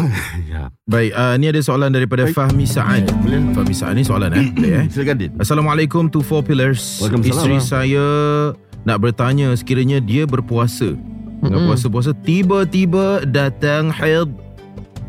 [0.47, 0.71] ya.
[0.87, 2.39] Baik, uh, ni ada soalan daripada Baik.
[2.39, 3.11] Fahmi Saad.
[3.51, 4.47] Fahmi Saad ni soalan eh.
[4.55, 4.85] Boleh eh.
[4.87, 5.31] Silakan Din.
[5.35, 7.03] Assalamualaikum to Four Pillars.
[7.03, 8.05] Isteri saya
[8.81, 10.95] nak bertanya sekiranya dia berpuasa.
[11.39, 14.27] Tengah puasa-puasa tiba-tiba datang haid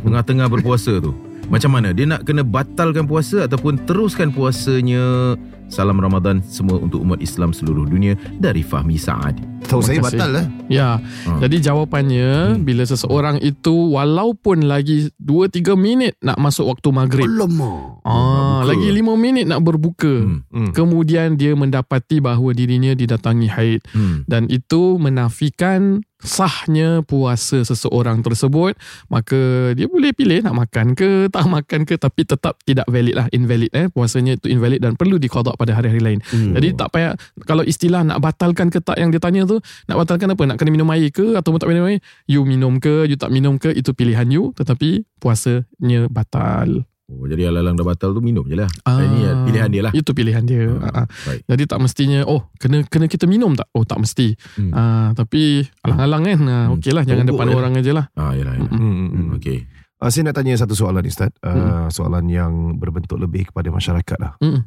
[0.07, 1.13] tengah-tengah berpuasa tu.
[1.51, 1.91] Macam mana?
[1.91, 5.35] Dia nak kena batalkan puasa ataupun teruskan puasanya?
[5.67, 9.50] Salam Ramadan semua untuk umat Islam seluruh dunia dari Fahmi Saad.
[9.61, 10.47] Tahu saya batal lah.
[10.67, 10.99] Ya.
[10.99, 11.31] Ha.
[11.41, 12.63] Jadi jawapannya Hmm.
[12.63, 17.27] bila seseorang itu walaupun lagi 2 3 minit nak masuk waktu maghrib.
[17.27, 18.01] Alamak.
[18.03, 18.13] Ah,
[18.61, 18.67] berbuka.
[18.67, 20.15] lagi 5 minit nak berbuka.
[20.17, 20.41] Hmm.
[20.49, 20.71] Hmm.
[20.71, 24.25] Kemudian dia mendapati bahawa dirinya didatangi haid Hmm.
[24.25, 28.77] dan itu menafikan sahnya puasa seseorang tersebut
[29.09, 29.41] maka
[29.73, 33.73] dia boleh pilih nak makan ke tak makan ke tapi tetap tidak valid lah invalid
[33.73, 36.53] eh puasanya itu invalid dan perlu diqada pada hari-hari lain Hmm.
[36.53, 40.29] jadi tak payah kalau istilah nak batalkan ke tak yang dia tanya tu nak batalkan
[40.29, 43.29] apa nak kena minum air ke atau tak minum air you minum ke you tak
[43.29, 48.47] minum ke itu pilihan you tetapi puasanya batal Oh, jadi alang-alang dah batal tu minum
[48.47, 48.71] je lah.
[48.87, 49.91] Ah, Ini pilihan dia lah.
[49.91, 51.35] itu pilihan dia Ah, Ah, ah.
[51.43, 54.71] Jadi tak mestinya oh kena kena kita minum tak oh tak mesti Hmm.
[54.71, 56.79] Ah, tapi alang-alang kan ah, Hmm.
[56.79, 58.55] okey lah jangan Tunggu depan orang aja lah Ah, yalah.
[58.55, 58.71] yalah.
[58.71, 59.29] Hmm, hmm, hmm.
[59.35, 59.59] Okey.
[59.99, 61.35] Uh, saya nak tanya satu soalan Ustaz.
[61.43, 64.33] Uh, Soalan yang berbentuk lebih kepada masyarakat lah.
[64.39, 64.63] Mm.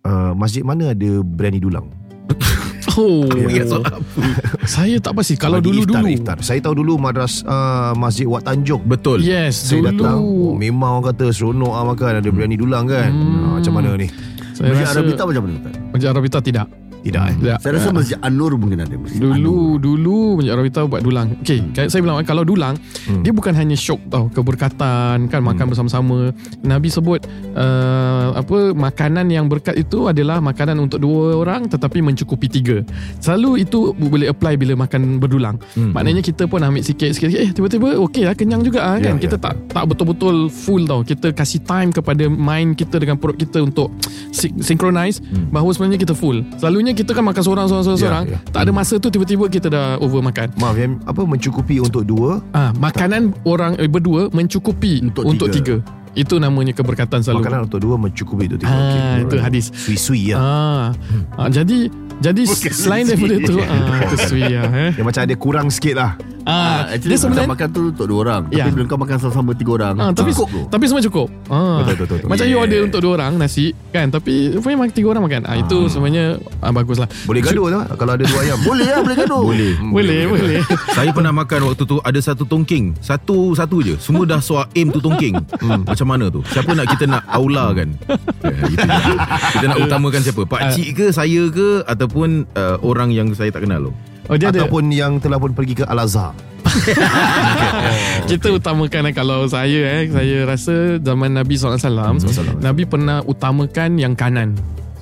[0.00, 1.90] Uh, masjid mana ada berani dulang?
[2.92, 3.24] Oh,
[3.62, 4.02] soalan apa?
[4.74, 6.06] saya tak pasti kalau Bagi iftar, dulu-dulu.
[6.12, 6.36] iftar.
[6.40, 8.82] Saya tahu dulu madras uh, Masjid Wat Tanjung.
[8.82, 9.22] Betul.
[9.22, 9.88] Yes, Saya dulu.
[9.94, 13.38] datang oh, Memang orang kata Seronok lah makan Ada berani dulang kan Hmm.
[13.40, 14.08] ha, Macam mana ni
[14.52, 15.58] Saya Masjid rasa Arabita macam mana?
[15.90, 16.66] Masjid Arabita tidak.
[17.02, 17.58] Tidak eh Tidak.
[17.58, 18.94] Saya rasa Masjid An-Nur mungkin ada.
[18.94, 21.34] Masjid Dulu dulu Masjid Arabita buat dulang.
[21.42, 21.90] Okey, hmm.
[21.90, 23.26] saya bilang kalau dulang Hmm.
[23.26, 26.30] dia bukan hanya syok tau, keberkatan kan makan bersama-sama.
[26.62, 27.26] Nabi sebut
[27.58, 32.86] uh, apa makanan yang berkat itu adalah makanan untuk dua orang tetapi mencukupi tiga.
[33.18, 35.58] Selalu itu boleh apply bila makan berdulang.
[35.74, 35.90] Hmm.
[35.90, 39.18] Maknanya kita pun ambil sikit sikit eh tiba-tiba okey lah kenyang juga ah, kan.
[39.18, 39.50] Ya, kita ya.
[39.50, 41.02] tak tak betul-betul full tau.
[41.02, 43.90] Kita kasih time kepada mind kita dengan perut kita untuk
[44.30, 45.48] sy- synchronize Hmm.
[45.50, 46.44] bahawa sebenarnya kita full.
[46.60, 47.98] Selalunya kita kan makan seorang seorang seorang.
[47.98, 48.24] Ya, seorang.
[48.28, 48.38] ya.
[48.48, 50.52] Tak ada masa tu tiba-tiba kita dah over makan.
[50.56, 55.78] Maaf yang apa mencukupi untuk dua Ah, makanan orang eh, berdua mencukupi Untuk untuk, tiga.
[55.80, 56.00] tiga.
[56.12, 57.40] Itu namanya keberkatan selalu.
[57.40, 58.84] Makanan untuk dua mencukupi untuk tiga Ah,
[59.16, 59.24] Okey.
[59.24, 59.64] itu hadis.
[59.72, 60.86] Sui-sui ya Ah,
[61.34, 61.88] ah jadi
[62.20, 64.90] jadi selain daripada tu ah itu sui ya eh.
[64.94, 66.10] Yang macam ada kurang sikit lah
[66.42, 68.42] Ah, Actually, dia sebenarnya makan tu untuk dua orang.
[68.50, 68.66] Ya.
[68.66, 70.60] Tapi bila kau makan sama-sama tiga orang, ah, tapi cukup tu.
[70.66, 71.28] tapi semua cukup.
[71.46, 71.82] Ah.
[71.82, 72.28] Betul, betul, betul.
[72.28, 72.64] Macam you Yeah.
[72.68, 75.42] order untuk dua orang nasi kan tapi rupanya makan tiga orang makan.
[75.46, 76.24] Ah, itu sebenarnya
[76.60, 77.08] ah, bagus lah.
[77.24, 79.42] Boleh gaduh tak Kalau ada dua ayam Boleh lah, boleh gaduh.
[79.42, 79.72] Boleh.
[79.80, 80.60] Boleh, boleh.
[80.96, 82.94] Saya pernah makan waktu tu ada satu tongking.
[82.98, 83.94] Satu satu je.
[83.98, 85.34] Semua dah suar aim tu tongking.
[85.58, 86.42] Hmm, macam mana tu?
[86.50, 87.88] Siapa nak kita nak aula kan?
[88.42, 89.14] Je.
[89.58, 90.42] kita nak utamakan siapa?
[90.44, 93.92] Pak cik ke, saya ke ataupun uh, orang yang saya tak kenal tu?
[94.30, 94.62] Oh dia ada?
[94.62, 96.34] Ataupun yang telah pun pergi ke Al-Azhar.
[98.30, 102.16] Kita utamakan eh, Kalau saya eh Saya rasa Zaman Nabi SAW
[102.62, 104.48] Nabi pernah utamakan Yang kanan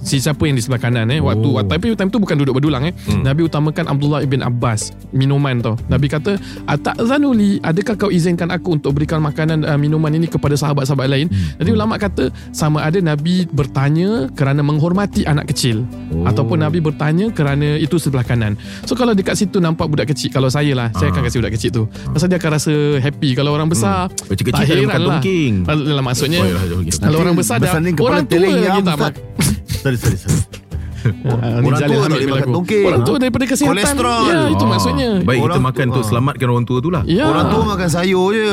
[0.00, 1.60] Si siapa yang di sebelah kanan eh waktu Oh.
[1.60, 1.64] oh.
[1.66, 3.20] tapi time tu bukan duduk berdulang eh hmm.
[3.20, 8.96] Nabi utamakan Abdullah ibn Abbas minuman tu Nabi kata atazanuli adakah kau izinkan aku untuk
[8.96, 11.60] berikan makanan uh, minuman ini kepada sahabat-sahabat lain hmm.
[11.60, 15.84] jadi ulama kata sama ada Nabi bertanya kerana menghormati anak kecil
[16.16, 16.24] oh.
[16.24, 18.56] ataupun Nabi bertanya kerana itu sebelah kanan
[18.88, 21.70] so kalau dekat situ nampak budak kecil kalau saya lah saya akan kasih budak kecil
[21.70, 21.82] tu
[22.14, 24.32] pasal dia akan rasa happy kalau orang besar Hmm.
[24.32, 25.54] Kecil-kecil tak heran lah tongking.
[25.66, 26.92] Alah, maksudnya Oh, yalah, okey.
[27.02, 29.14] kalau orang besar dah orang tua lagi tak
[29.80, 30.40] Sorry, sorry, sorry.
[31.00, 32.84] Ah, Orang Jalil tua tak boleh makan tongking.
[32.84, 33.72] Orang tua daripada kesihatan.
[33.72, 34.24] Kolesterol.
[34.28, 35.10] Ya itu Ah, maksudnya.
[35.18, 37.02] Baik kita Orang- makan untuk selamatkan orang tua tu lah.
[37.08, 37.24] Ya.
[37.24, 38.52] Orang tua makan sayur je.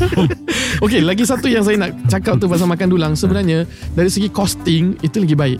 [0.84, 3.12] Okey lagi satu yang saya nak cakap tu Pasal makan dulang.
[3.14, 5.58] Sebenarnya Dari segi costing Itu lagi baik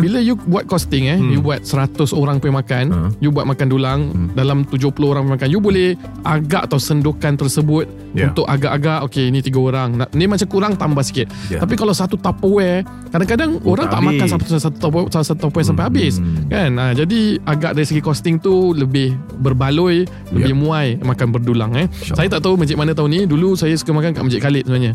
[0.00, 1.30] bila you buat costing eh hmm.
[1.34, 2.98] You buat 100 orang pergi makan Ha.
[3.20, 4.28] You buat makan dulang hmm.
[4.32, 5.88] Dalam 70 orang pergi makan You boleh
[6.24, 8.32] Agak atau sendukan tersebut Ya.
[8.32, 11.60] Untuk agak-agak Okay ni tiga orang Ni macam kurang tambah sikit Ya.
[11.60, 12.82] Tapi kalau satu tupperware
[13.12, 16.14] Kadang-kadang Oh, orang tak tak, makan satu, satu tupperware, satu tupperware sampai habis
[16.48, 19.12] kan ha, Jadi agak dari segi costing tu Lebih
[19.44, 23.76] berbaloi Lebih muai Makan berdulang eh Saya tak tahu masjid mana tahun ni Dulu saya
[23.76, 24.92] suka makan kat Masjid Khalid sebenarnya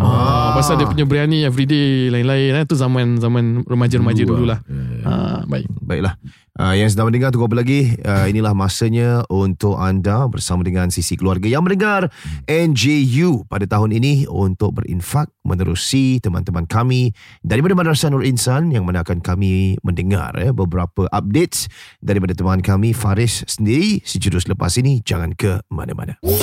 [0.00, 0.56] ah.
[0.56, 2.64] Pasal dia punya biryani everyday Lain-lain eh.
[2.64, 4.58] Tu zaman zaman remaja-remaja dulu lah
[5.04, 5.66] ah, Baik.
[5.80, 6.16] Baiklah.
[6.54, 7.98] Uh, yang sedang mendengar tunggu apa lagi?
[7.98, 12.14] Uh, Inilah masanya untuk anda Bersama dengan sisi keluarga yang mendengar
[12.46, 17.10] NJU pada tahun ini Untuk berinfak menerusi teman-teman kami
[17.42, 21.66] Daripada Madrasah Nur Insan Yang mana akan kami mendengar eh, Beberapa updates
[21.98, 25.02] Daripada teman kami Faris sendiri Sejurus lepas ini.
[25.02, 26.22] Jangan ke mana-mana.
[26.22, 26.38] We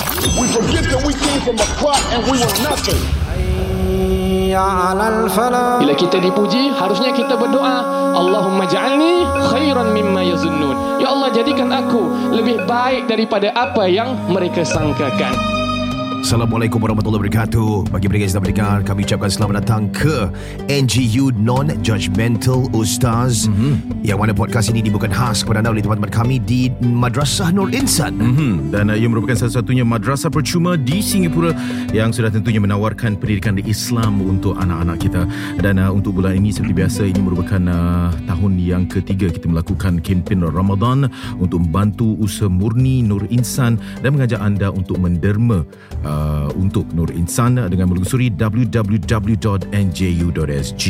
[0.51, 3.60] forget that we came from a clock and we were nothing.
[5.79, 7.83] Bila kita dipuji, harusnya kita berdoa,
[8.15, 10.99] Allahumma ja'alni khairan mimma yazunnun.
[10.99, 15.60] Ya Allah, jadikan aku lebih baik daripada apa yang mereka sangkakan.
[16.21, 20.29] Assalamualaikum warahmatullahi wabarakatuh Bagi mereka yang sedang mendengar Kami ucapkan selamat datang ke
[20.69, 24.05] NGU Non-Judgmental Ustaz mm-hmm.
[24.05, 28.21] Yang mana podcast ini dibuatkan khas kepada anda oleh teman-teman kami Di Madrasah Nur Insan
[28.21, 31.57] Hmm, dan uh, ia merupakan satu-satunya madrasah percuma di Singapura
[31.89, 35.25] yang sudah tentunya menawarkan pendidikan Islam untuk anak-anak kita.
[35.59, 39.99] Dan uh, untuk bulan ini seperti biasa ini merupakan uh, tahun yang ketiga kita melakukan
[40.03, 45.65] kempen Ramadan untuk membantu usaha murni Nur Insan dan mengajak anda untuk menderma
[46.03, 46.10] uh,
[46.53, 48.29] untuk Nur Insan dengan melusuri
[49.71, 50.85] www.nju.sg.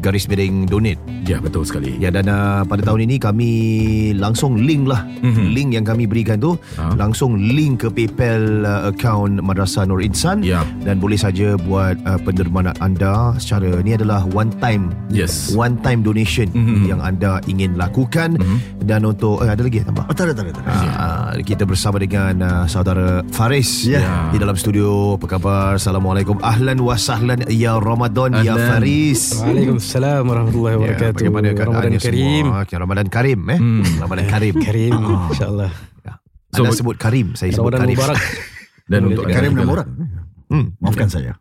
[0.00, 1.96] Garis miring donate Ya, betul sekali.
[1.96, 3.50] Ya dan uh, pada tahun ini kami
[4.14, 5.46] langsung link lah mm-hmm.
[5.50, 6.90] Link yang kami berikan tu Ha.
[6.96, 10.66] Langsung link ke PayPal uh, account Madrasah Nur Insan Ya.
[10.82, 15.54] Dan boleh saja buat uh, pendermanan anda Secara ni adalah one time Yes.
[15.54, 16.88] One time donation Mhm.
[16.88, 18.58] Yang anda ingin lakukan Mhm.
[18.84, 20.52] Dan untuk eh, Ada lagi tambah Oh, tak ada, tak ada.
[20.52, 20.88] Tak ada.
[20.94, 24.02] Ah, kita bersama dengan uh, saudara Faris Ya.
[24.28, 25.14] di dalam studio.
[25.14, 25.76] Apa khabar?
[25.76, 26.38] Assalamualaikum.
[26.40, 28.80] Ahlan wa sahlan ya Ramadan ya Ahlan.
[28.80, 29.36] Faris.
[29.36, 31.22] Waalaikumsalam warahmatullahi wabarakatuh.
[31.22, 32.44] Ya, bagaimana Ramadan Karim.
[32.44, 32.62] semua?
[32.62, 33.58] Okay, Ramadan Karim eh.
[33.58, 33.82] Hmm.
[33.98, 34.54] Ramadan Karim.
[34.58, 34.92] Karim
[35.28, 35.70] insyaallah.
[36.54, 37.98] Anda So- sebut Karim, saya sebut Ramadan Karim.
[37.98, 38.20] Mubarak.
[38.90, 39.66] Dan untuk Karim lah.
[39.66, 39.88] orang.
[40.46, 40.66] Hmm.
[40.78, 41.32] Maafkan saya.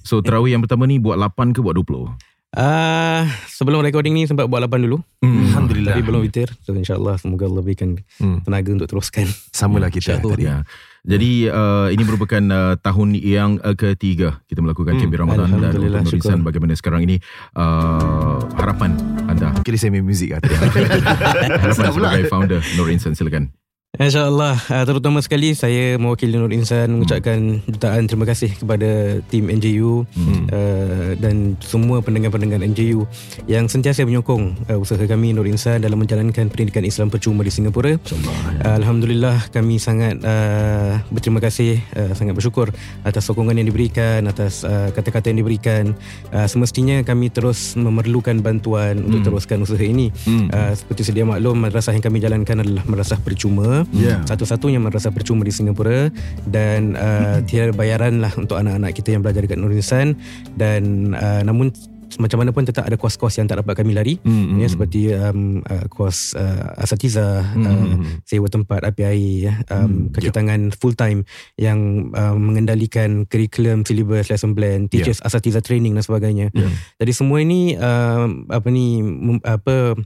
[0.00, 2.08] So terawih yang pertama ni buat 8 ke buat 20?
[2.52, 5.00] Ah, sebelum recording ni sempat buat 8 dulu.
[5.20, 5.92] Alhamdulillah.
[5.92, 6.52] Tapi belum witir.
[6.60, 8.40] So insyaallah semoga Allah berikan Hmm.
[8.40, 9.24] tenaga untuk teruskan.
[9.50, 10.32] Samalah kita InsyaAllah.
[10.32, 10.44] tadi.
[10.46, 10.56] Ya.
[11.02, 15.10] Jadi uh, ini merupakan uh, tahun yang uh, ketiga kita melakukan Hmm.
[15.18, 15.74] Ramadan dan
[16.06, 16.46] untuk syukur.
[16.46, 17.18] bagaimana sekarang ini
[17.58, 18.94] uh, harapan
[19.26, 20.46] anda Kira saya main muzik kata.
[21.66, 23.50] harapan sebagai founder Nur Insan silakan.
[23.92, 24.56] InsyaAllah.
[24.72, 30.48] Uh, Terutama sekali Saya mewakili Nur Insan Mengucapkan jutaan terima kasih Kepada tim NJU Hmm.
[30.48, 33.04] uh, Dan semua pendengar-pendengar NJU
[33.44, 38.00] Yang sentiasa menyokong uh, Usaha kami Nur Insan Dalam menjalankan pendidikan Islam percuma di Singapura.
[38.00, 42.72] Uh, Alhamdulillah Kami sangat uh, Berterima kasih uh, Sangat bersyukur
[43.04, 45.92] Atas sokongan yang diberikan Atas uh, kata-kata yang diberikan.
[46.32, 50.08] Uh, Semestinya kami terus Memerlukan bantuan Untuk teruskan usaha ini.
[50.24, 50.48] Hmm.
[50.48, 54.22] uh, Seperti sedia maklum Madrasah yang kami jalankan Adalah madrasah percuma Ya.
[54.24, 56.08] satu-satunya madrasah percuma di Singapura
[56.46, 60.16] dan uh, tiada bayaran lah untuk anak-anak kita yang belajar dekat Nur Insan
[60.54, 61.74] dan uh, namun
[62.20, 64.14] macam mana pun tetap ada kos-kos yang tak dapat kami lari.
[64.20, 67.94] Hmm, ya hmm, seperti um, uh, kos uh, asatiza uh,
[68.26, 71.24] sewa tempat api ya, um, kaki tangan full time
[71.56, 76.52] yang uh, mengendalikan kurikulum syllabus lesson plan teachers asatiza training dan sebagainya.
[77.00, 79.00] Jadi semua ini um, apa ni
[79.46, 79.96] apa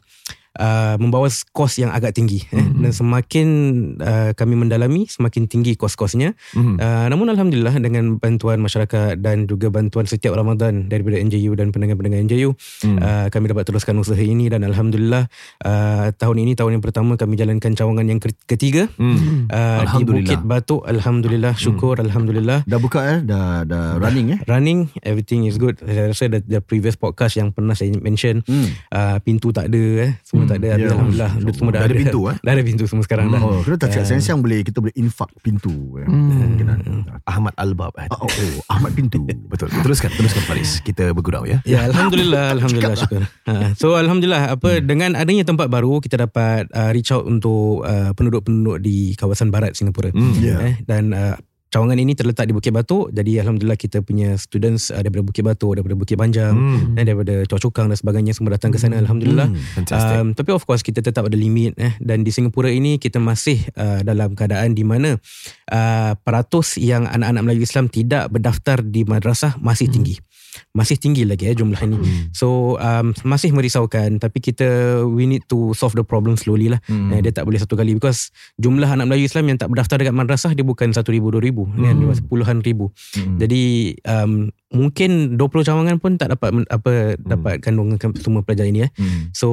[0.56, 2.56] uh, membawa kos yang agak tinggi eh.
[2.56, 2.80] Mhm.
[2.80, 3.48] dan semakin
[3.96, 6.76] uh, kami mendalami semakin tinggi kos-kosnya Mhm.
[6.76, 12.20] uh, namun alhamdulillah dengan bantuan masyarakat dan juga bantuan setiap Ramadan daripada NJU dan pendengar-pendengar
[12.22, 12.96] NJU Hmm.
[12.96, 15.28] uh, kami dapat teruskan usaha ini dan alhamdulillah
[15.62, 19.46] uh, tahun ini tahun yang pertama kami jalankan cawangan yang ke- ketiga Hmm.
[19.48, 20.04] uh, di.
[20.06, 25.56] Bukit Batok alhamdulillah syukur alhamdulillah Dah buka eh Dah, dah running eh running everything is
[25.56, 28.70] good saya rasa the, the previous podcast yang pernah saya mention Hmm.
[28.88, 30.86] uh, pintu tak ada eh semua tak ada ya.
[30.88, 32.36] alhamdulillah dah semua dah, Dah ada pintu, eh?
[32.38, 35.30] dah ada pintu semua sekarang dah Oh, kita tak cakap siang-siang boleh kita boleh infak
[35.40, 35.74] pintu.
[35.98, 36.06] eh.
[36.06, 36.74] Ada.
[37.26, 38.08] Ahmad Albab eh.
[38.10, 39.26] Oh, oh, Ahmad pintu.
[39.52, 39.68] Betul.
[39.70, 40.78] Teruskan, teruskan Faris.
[40.80, 41.58] Kita bergurau ya.
[41.62, 43.22] Ya alhamdulillah alhamdulillah syukur.
[43.46, 48.14] Ha, so alhamdulillah apa dengan adanya tempat baru kita dapat uh, reach out untuk uh,
[48.14, 50.14] penduduk-penduduk di kawasan barat Singapura.
[50.14, 50.34] Hmm.
[50.38, 50.56] Ya.
[50.62, 51.34] Eh dan uh,
[51.76, 55.76] cawangan ini terletak di Bukit Batok jadi alhamdulillah kita punya students uh, daripada Bukit Batok
[55.76, 56.96] daripada Bukit Panjang Hmm.
[56.96, 59.50] eh, daripada Kang dan sebagainya semua datang ke sana alhamdulillah.
[59.76, 60.16] Fantastic.
[60.16, 63.60] Um, tapi of course kita tetap ada limit eh dan di Singapura ini kita masih
[63.76, 65.20] uh, dalam keadaan di mana
[65.68, 70.16] uh, peratus yang anak-anak Melayu Islam tidak berdaftar di madrasah masih tinggi.
[70.72, 71.96] Masih tinggi lagi eh jumlah ini.
[72.36, 76.80] So um, masih merisaukan tapi kita we need to solve the problem slowly lah.
[76.86, 77.12] Hmm.
[77.12, 80.14] Eh, dia tak boleh satu kali because jumlah anak Melayu Islam yang tak berdaftar dekat
[80.14, 82.90] madrasah dia bukan 1000 2000 kan dia puluhan ribu.
[83.16, 83.38] Hmm.
[83.40, 88.90] Jadi um, mungkin 20 cawangan pun tak dapat apa dapat kandungan semua pelajar ini eh.
[88.98, 89.30] Hmm.
[89.32, 89.48] So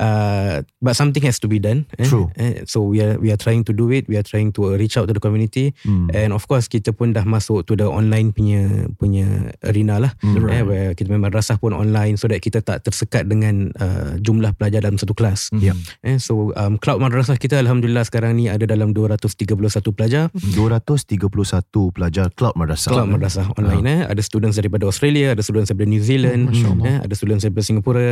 [0.00, 1.86] uh, but something has to be done.
[1.98, 2.06] Eh?
[2.06, 2.30] True.
[2.36, 2.64] Eh?
[2.66, 4.08] So we are we are trying to do it.
[4.08, 5.74] We are trying to uh, reach out to the community.
[5.84, 6.10] Hmm.
[6.14, 10.12] And of course kita pun dah masuk to the online punya punya arena lah.
[10.22, 10.46] Hmm.
[10.50, 14.54] Eh, where kita memang madrasah pun online so that kita tak tersekat dengan uh, jumlah
[14.58, 15.50] pelajar dalam satu kelas.
[15.58, 15.76] Ya.
[16.02, 19.54] Eh, so um, cloud madrasah kita alhamdulillah sekarang ni ada dalam 231
[19.94, 20.30] pelajar.
[20.34, 21.30] 231
[21.94, 22.90] pelajar Cloud Madrasah.
[22.90, 26.86] Cloud madrasah online eh ada students daripada Australia ada students daripada New Zealand Allah.
[26.88, 28.06] eh ada students daripada Singapura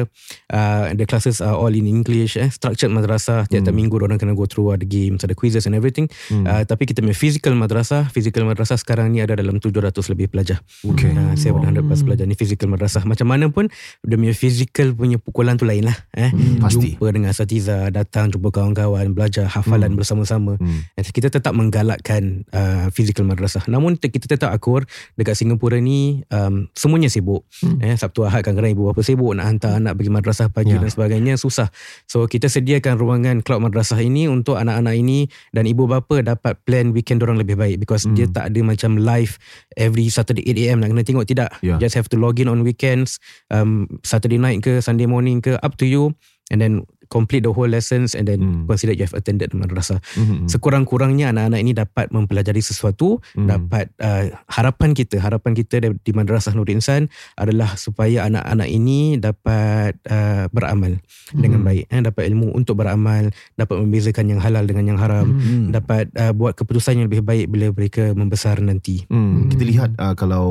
[0.53, 4.45] uh, the classes are all in English eh structured madrasah tiap-tiap minggu orang kena go
[4.45, 8.75] through ada games ada quizzes and everything uh, tapi kita punya physical madrasah physical madrasah
[8.75, 11.13] sekarang ni ada dalam 700 lebih pelajar Okay.
[11.13, 13.67] uh, 700 plus pelajar ni physical madrasah macam mana pun
[14.01, 16.95] dia punya physical punya pukulan tu lain lah eh Pasti.
[16.95, 20.85] jumpa dengan asatiza datang jumpa kawan-kawan belajar hafalan bersama-sama Hmm.
[20.95, 23.65] And kita tetap menggalakkan uh, physical madrasah.
[23.65, 27.45] Namun kita tetap akur dekat Singapura ni um, semuanya sibuk.
[27.61, 27.79] Hmm.
[27.79, 30.81] Eh Sabtu Ahad kadang-kadang ibu bapa sibuk nak hantar anak pergi madrasah pagi Ya.
[30.81, 31.62] dan sebagainya susah.
[32.09, 36.95] So kita sediakan ruangan cloud madrasah ini untuk anak-anak ini dan ibu bapa dapat plan
[36.95, 38.17] weekend orang lebih baik because Hmm.
[38.17, 39.37] dia tak ada macam live
[39.77, 41.51] every Saturday 8 am nak kena tengok tidak.
[41.61, 41.77] Ya.
[41.77, 43.19] Just have to log in on weekends
[43.51, 46.15] um, Saturday night ke Sunday morning ke up to you
[46.51, 48.65] and then complete the whole lessons and then Hmm.
[48.65, 50.01] consider you have attended the madrasah.
[50.17, 50.49] Hmm.
[50.49, 53.45] Sekurang-kurangnya anak-anak ini dapat mempelajari sesuatu, Hmm.
[53.53, 59.21] dapat uh, harapan kita, harapan kita di di Madrasah Nur Insan adalah supaya anak-anak ini
[59.21, 60.97] dapat uh, beramal
[61.37, 63.29] dengan baik, eh, dapat ilmu untuk beramal,
[63.61, 65.69] dapat membezakan yang halal dengan yang haram, Hmm.
[65.69, 69.05] dapat uh, buat keputusan yang lebih baik bila mereka membesar nanti.
[69.11, 70.47] Hmm, kita lihat uh, kalau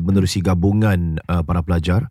[0.00, 2.08] menerusi gabungan uh, para pelajar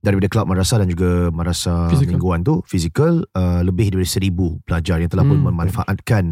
[0.00, 2.10] daripada kelab madrasah dan juga madrasah Fizikal.
[2.10, 5.52] mingguan tu fizikal uh, lebih daripada seribu pelajar yang telah pun Hmm.
[5.52, 6.24] memanfaatkan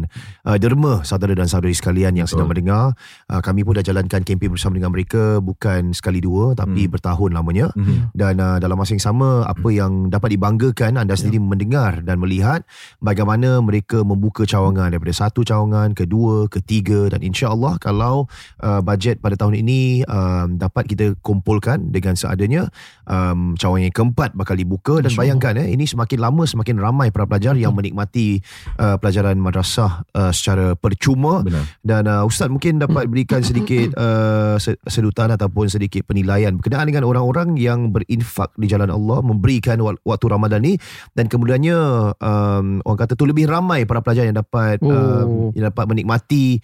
[0.43, 4.49] uh, derma saudara dan saudari sekalian yang sedang mendengar uh, kami pun dah jalankan kempen
[4.49, 6.91] bersama dengan mereka bukan sekali dua tapi Hmm.
[6.91, 8.11] bertahun lamanya Mhm.
[8.13, 12.65] dan uh, dalam masa yang sama apa yang dapat dibanggakan anda sendiri mendengar dan melihat
[12.97, 18.25] bagaimana mereka membuka cawangan daripada satu cawangan kedua ketiga dan insya-Allah kalau
[18.59, 22.67] uh, bajet pada tahun ini um, dapat kita kumpulkan dengan seadanya
[23.05, 25.03] um, cawangan yang keempat bakal dibuka.
[25.03, 28.39] Dan bayangkan eh ini semakin lama semakin ramai para pelajar yang menikmati
[28.79, 31.43] uh, pelajaran madrasah uh, secara percuma.
[31.43, 31.67] Benar.
[31.83, 37.03] dan uh, ustaz mungkin dapat berikan sedikit uh, se- sedutan ataupun sedikit penilaian berkenaan dengan
[37.03, 40.79] orang-orang yang berinfak di jalan Allah memberikan wak- waktu Ramadan ni.
[41.11, 41.77] Dan kemudiannya
[42.15, 44.87] um, orang kata tu lebih ramai para pelajar yang dapat Oh.
[44.87, 46.61] um, yang dapat menikmati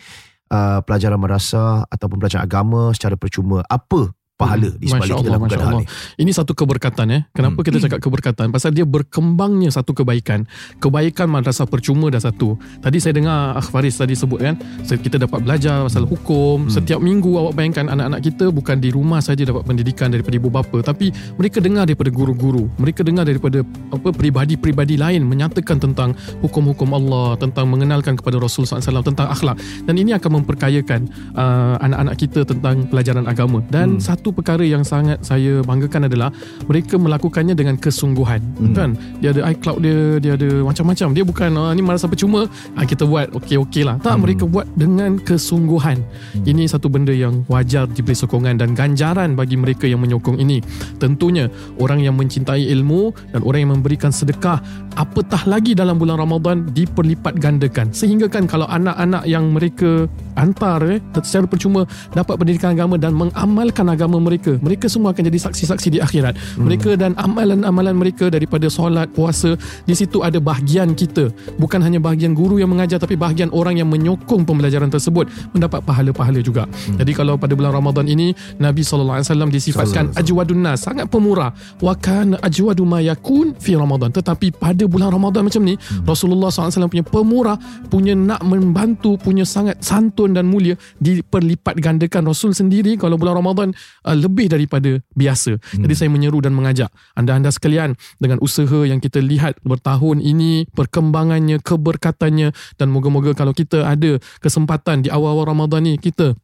[0.48, 3.60] uh, pelajaran madrasah ataupun pelajaran agama secara percuma.
[3.66, 5.82] Apa pahala di sebalik Masya kita Allah, lakukan hal Allah.
[5.82, 7.22] ni Ini satu keberkatan eh.
[7.32, 7.68] Kenapa Hmm.
[7.72, 8.46] kita cakap keberkatan?
[8.52, 10.44] Pasal dia berkembangnya satu kebaikan.
[10.84, 12.60] Kebaikan madrasah percuma dah satu.
[12.84, 16.68] Tadi saya dengar Akh Faris tadi sebut kan, kita dapat belajar pasal hukum.
[16.68, 20.84] Setiap minggu awak bayangkan anak-anak kita bukan di rumah saja dapat pendidikan daripada ibu bapa,
[20.84, 22.68] tapi mereka dengar daripada guru-guru.
[22.76, 23.64] Mereka dengar daripada
[23.96, 26.12] apa peribadi-peribadi lain menyatakan tentang
[26.44, 29.56] hukum-hukum Allah, tentang mengenalkan kepada Rasul SAW tentang akhlak.
[29.88, 31.08] Dan ini akan memperkayakan
[31.40, 33.64] uh, anak-anak kita tentang pelajaran agama.
[33.72, 36.34] Dan satu satu perkara yang sangat saya banggakan adalah
[36.66, 38.74] mereka melakukannya dengan kesungguhan hmm.
[38.74, 42.82] kan dia ada iCloud dia dia ada macam-macam dia bukan ah, ni merasa percuma ah,
[42.90, 44.22] kita buat okey-okey lah tak hmm.
[44.26, 46.42] mereka buat dengan kesungguhan hmm.
[46.42, 50.58] ini satu benda yang wajar diberi sokongan dan ganjaran bagi mereka yang menyokong ini
[50.98, 51.46] tentunya
[51.78, 54.58] orang yang mencintai ilmu dan orang yang memberikan sedekah
[54.98, 60.98] apatah lagi dalam bulan Ramadan diperlipat gandakan sehingga kan kalau anak-anak yang mereka hantar eh
[61.22, 61.86] secara percuma
[62.18, 64.56] dapat pendidikan agama dan mengamalkan agama mereka.
[64.60, 66.36] Mereka semua akan jadi saksi-saksi di akhirat.
[66.36, 66.68] Hmm.
[66.68, 69.56] mereka dan amalan-amalan mereka daripada solat puasa
[69.88, 71.32] di situ ada bahagian kita.
[71.58, 76.40] Bukan hanya bahagian guru yang mengajar tapi bahagian orang yang menyokong pembelajaran tersebut mendapat pahala-pahala
[76.40, 76.66] juga.
[76.66, 77.00] Hmm.
[77.02, 81.52] jadi kalau pada bulan Ramadan ini Nabi SAW disifatkan ajwadun nas sangat pemurah.
[81.80, 84.12] Wa kana ajwadu ma yakun fi Ramadan.
[84.12, 86.06] Tetapi pada bulan Ramadan macam ni hmm.
[86.06, 87.58] Rasulullah SAW punya pemurah
[87.88, 92.98] punya nak membantu punya sangat santun dan mulia diperlipat gandakan Rasul sendiri.
[93.00, 93.70] Kalau bulan Ramadan
[94.06, 95.58] uh, lebih daripada biasa.
[95.58, 95.84] Hmm.
[95.90, 101.60] Jadi saya menyeru dan mengajak anda-anda sekalian dengan usaha yang kita lihat bertahun ini perkembangannya,
[101.60, 106.38] keberkatannya dan moga-moga kalau kita ada kesempatan di awal-awal Ramadan ni kita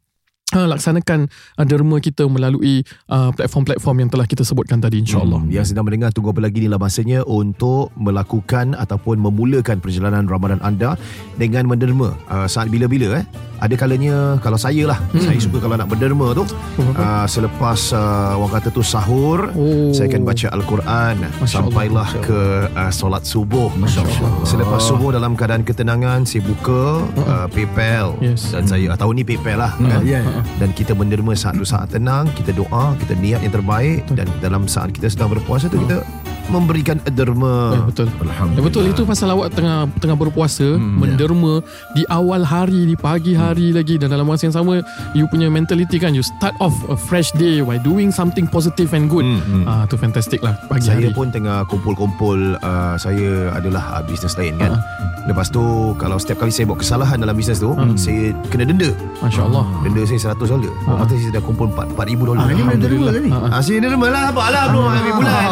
[0.55, 1.27] uh, laksanakan
[1.57, 5.41] uh, derma kita melalui uh, platform-platform yang telah kita sebutkan tadi insyaAllah.
[5.43, 10.59] Hmm, yang sedang mendengar tunggu apa lagi inilah masanya untuk melakukan ataupun memulakan perjalanan Ramadan
[10.63, 10.95] anda
[11.35, 13.25] dengan menderma uh, saat bila-bila eh.
[13.61, 15.21] Ada kalanya kalau saya lah hmm.
[15.21, 16.41] saya suka kalau nak berderma tu
[16.97, 19.93] uh, selepas uh, orang kata tu sahur oh.
[19.93, 22.25] saya akan baca al-Quran sampailah Allah.
[22.25, 22.39] ke
[22.73, 23.69] uh, solat subuh.
[23.77, 24.49] Masya-Allah.
[24.49, 28.49] Selepas subuh dalam keadaan ketenangan saya buka uh, PayPal yes.
[28.49, 29.89] dan saya tahun ni PayPal lah Hmm.
[29.93, 30.01] kan.
[30.05, 30.40] Ya, ya.
[30.59, 34.05] Dan kita menderma saat tu saat tenang kita doa kita niat yang terbaik.
[34.11, 36.03] Dan dalam saat kita sedang berpuasa tu kita
[36.49, 38.07] memberikan derma Eh, betul.
[38.21, 38.57] Alhamdulillah.
[38.57, 38.83] Eh, betul.
[38.89, 41.61] Itu pasal awak tengah tengah berpuasa, hmm, menderma
[41.93, 43.99] di awal hari, di pagi hari lagi.
[44.01, 44.81] Dan dalam masa yang sama
[45.13, 49.11] you punya mentality kan you start off a fresh day by doing something positive and
[49.11, 49.23] good.
[49.23, 49.63] Hmm, hmm.
[49.67, 51.15] Ah tu fantastic lah pagi saya hari.
[51.15, 54.79] pun tengah kumpul-kumpul uh, saya adalah uh, bisnes lain kan.
[55.29, 55.61] Lepas tu
[56.01, 58.89] kalau setiap kali saya buat kesalahan dalam bisnes tu saya kena denda.
[59.21, 59.65] Masya-Allah.
[59.85, 60.73] denda saya 100 dolar.
[60.89, 61.03] Ah.
[61.03, 62.41] uh saya dah kumpul 4 4000 dolar.
[62.41, 63.29] Ah, ini boleh derma ni?
[63.29, 64.23] Ah, saya derma lah.
[64.33, 65.45] Apa lah belum habis bulan.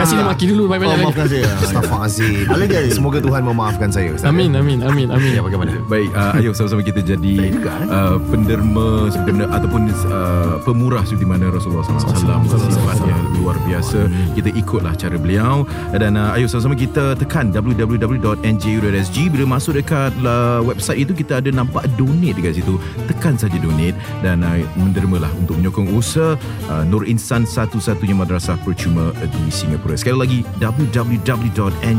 [0.00, 1.04] Kasih maki dulu Oh, banyak-banyak lagi.
[1.10, 1.44] maafkan saya.
[1.58, 2.90] Astaghfirullahalazim Ada lagi?
[2.94, 4.28] semoga Tuhan memaafkan saya Ustaz.
[4.30, 5.30] Amin amin amin amin.
[5.34, 7.88] ya bagaimana Baik, uh, ayo sama-sama kita jadi juga, eh?
[7.90, 14.06] uh, penderma mana ataupun uh, pemurah seperti mana Rasulullah SAW sifatnya luar biasa.
[14.36, 20.62] Kita ikutlah cara beliau dan uh, ayo sama-sama kita tekan www.nju.sg bila masuk dekat uh,
[20.62, 22.78] website itu kita ada nampak donate dekat situ.
[23.10, 26.38] Tekan saja donate dan uh, mendermalah untuk menyokong usaha
[26.70, 29.96] uh, Nur Insan satu-satunya madrasah percuma di Singapura.
[29.98, 31.96] Sekali lagi www.nju.sg.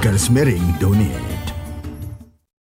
[0.00, 1.37] Garis miring donate.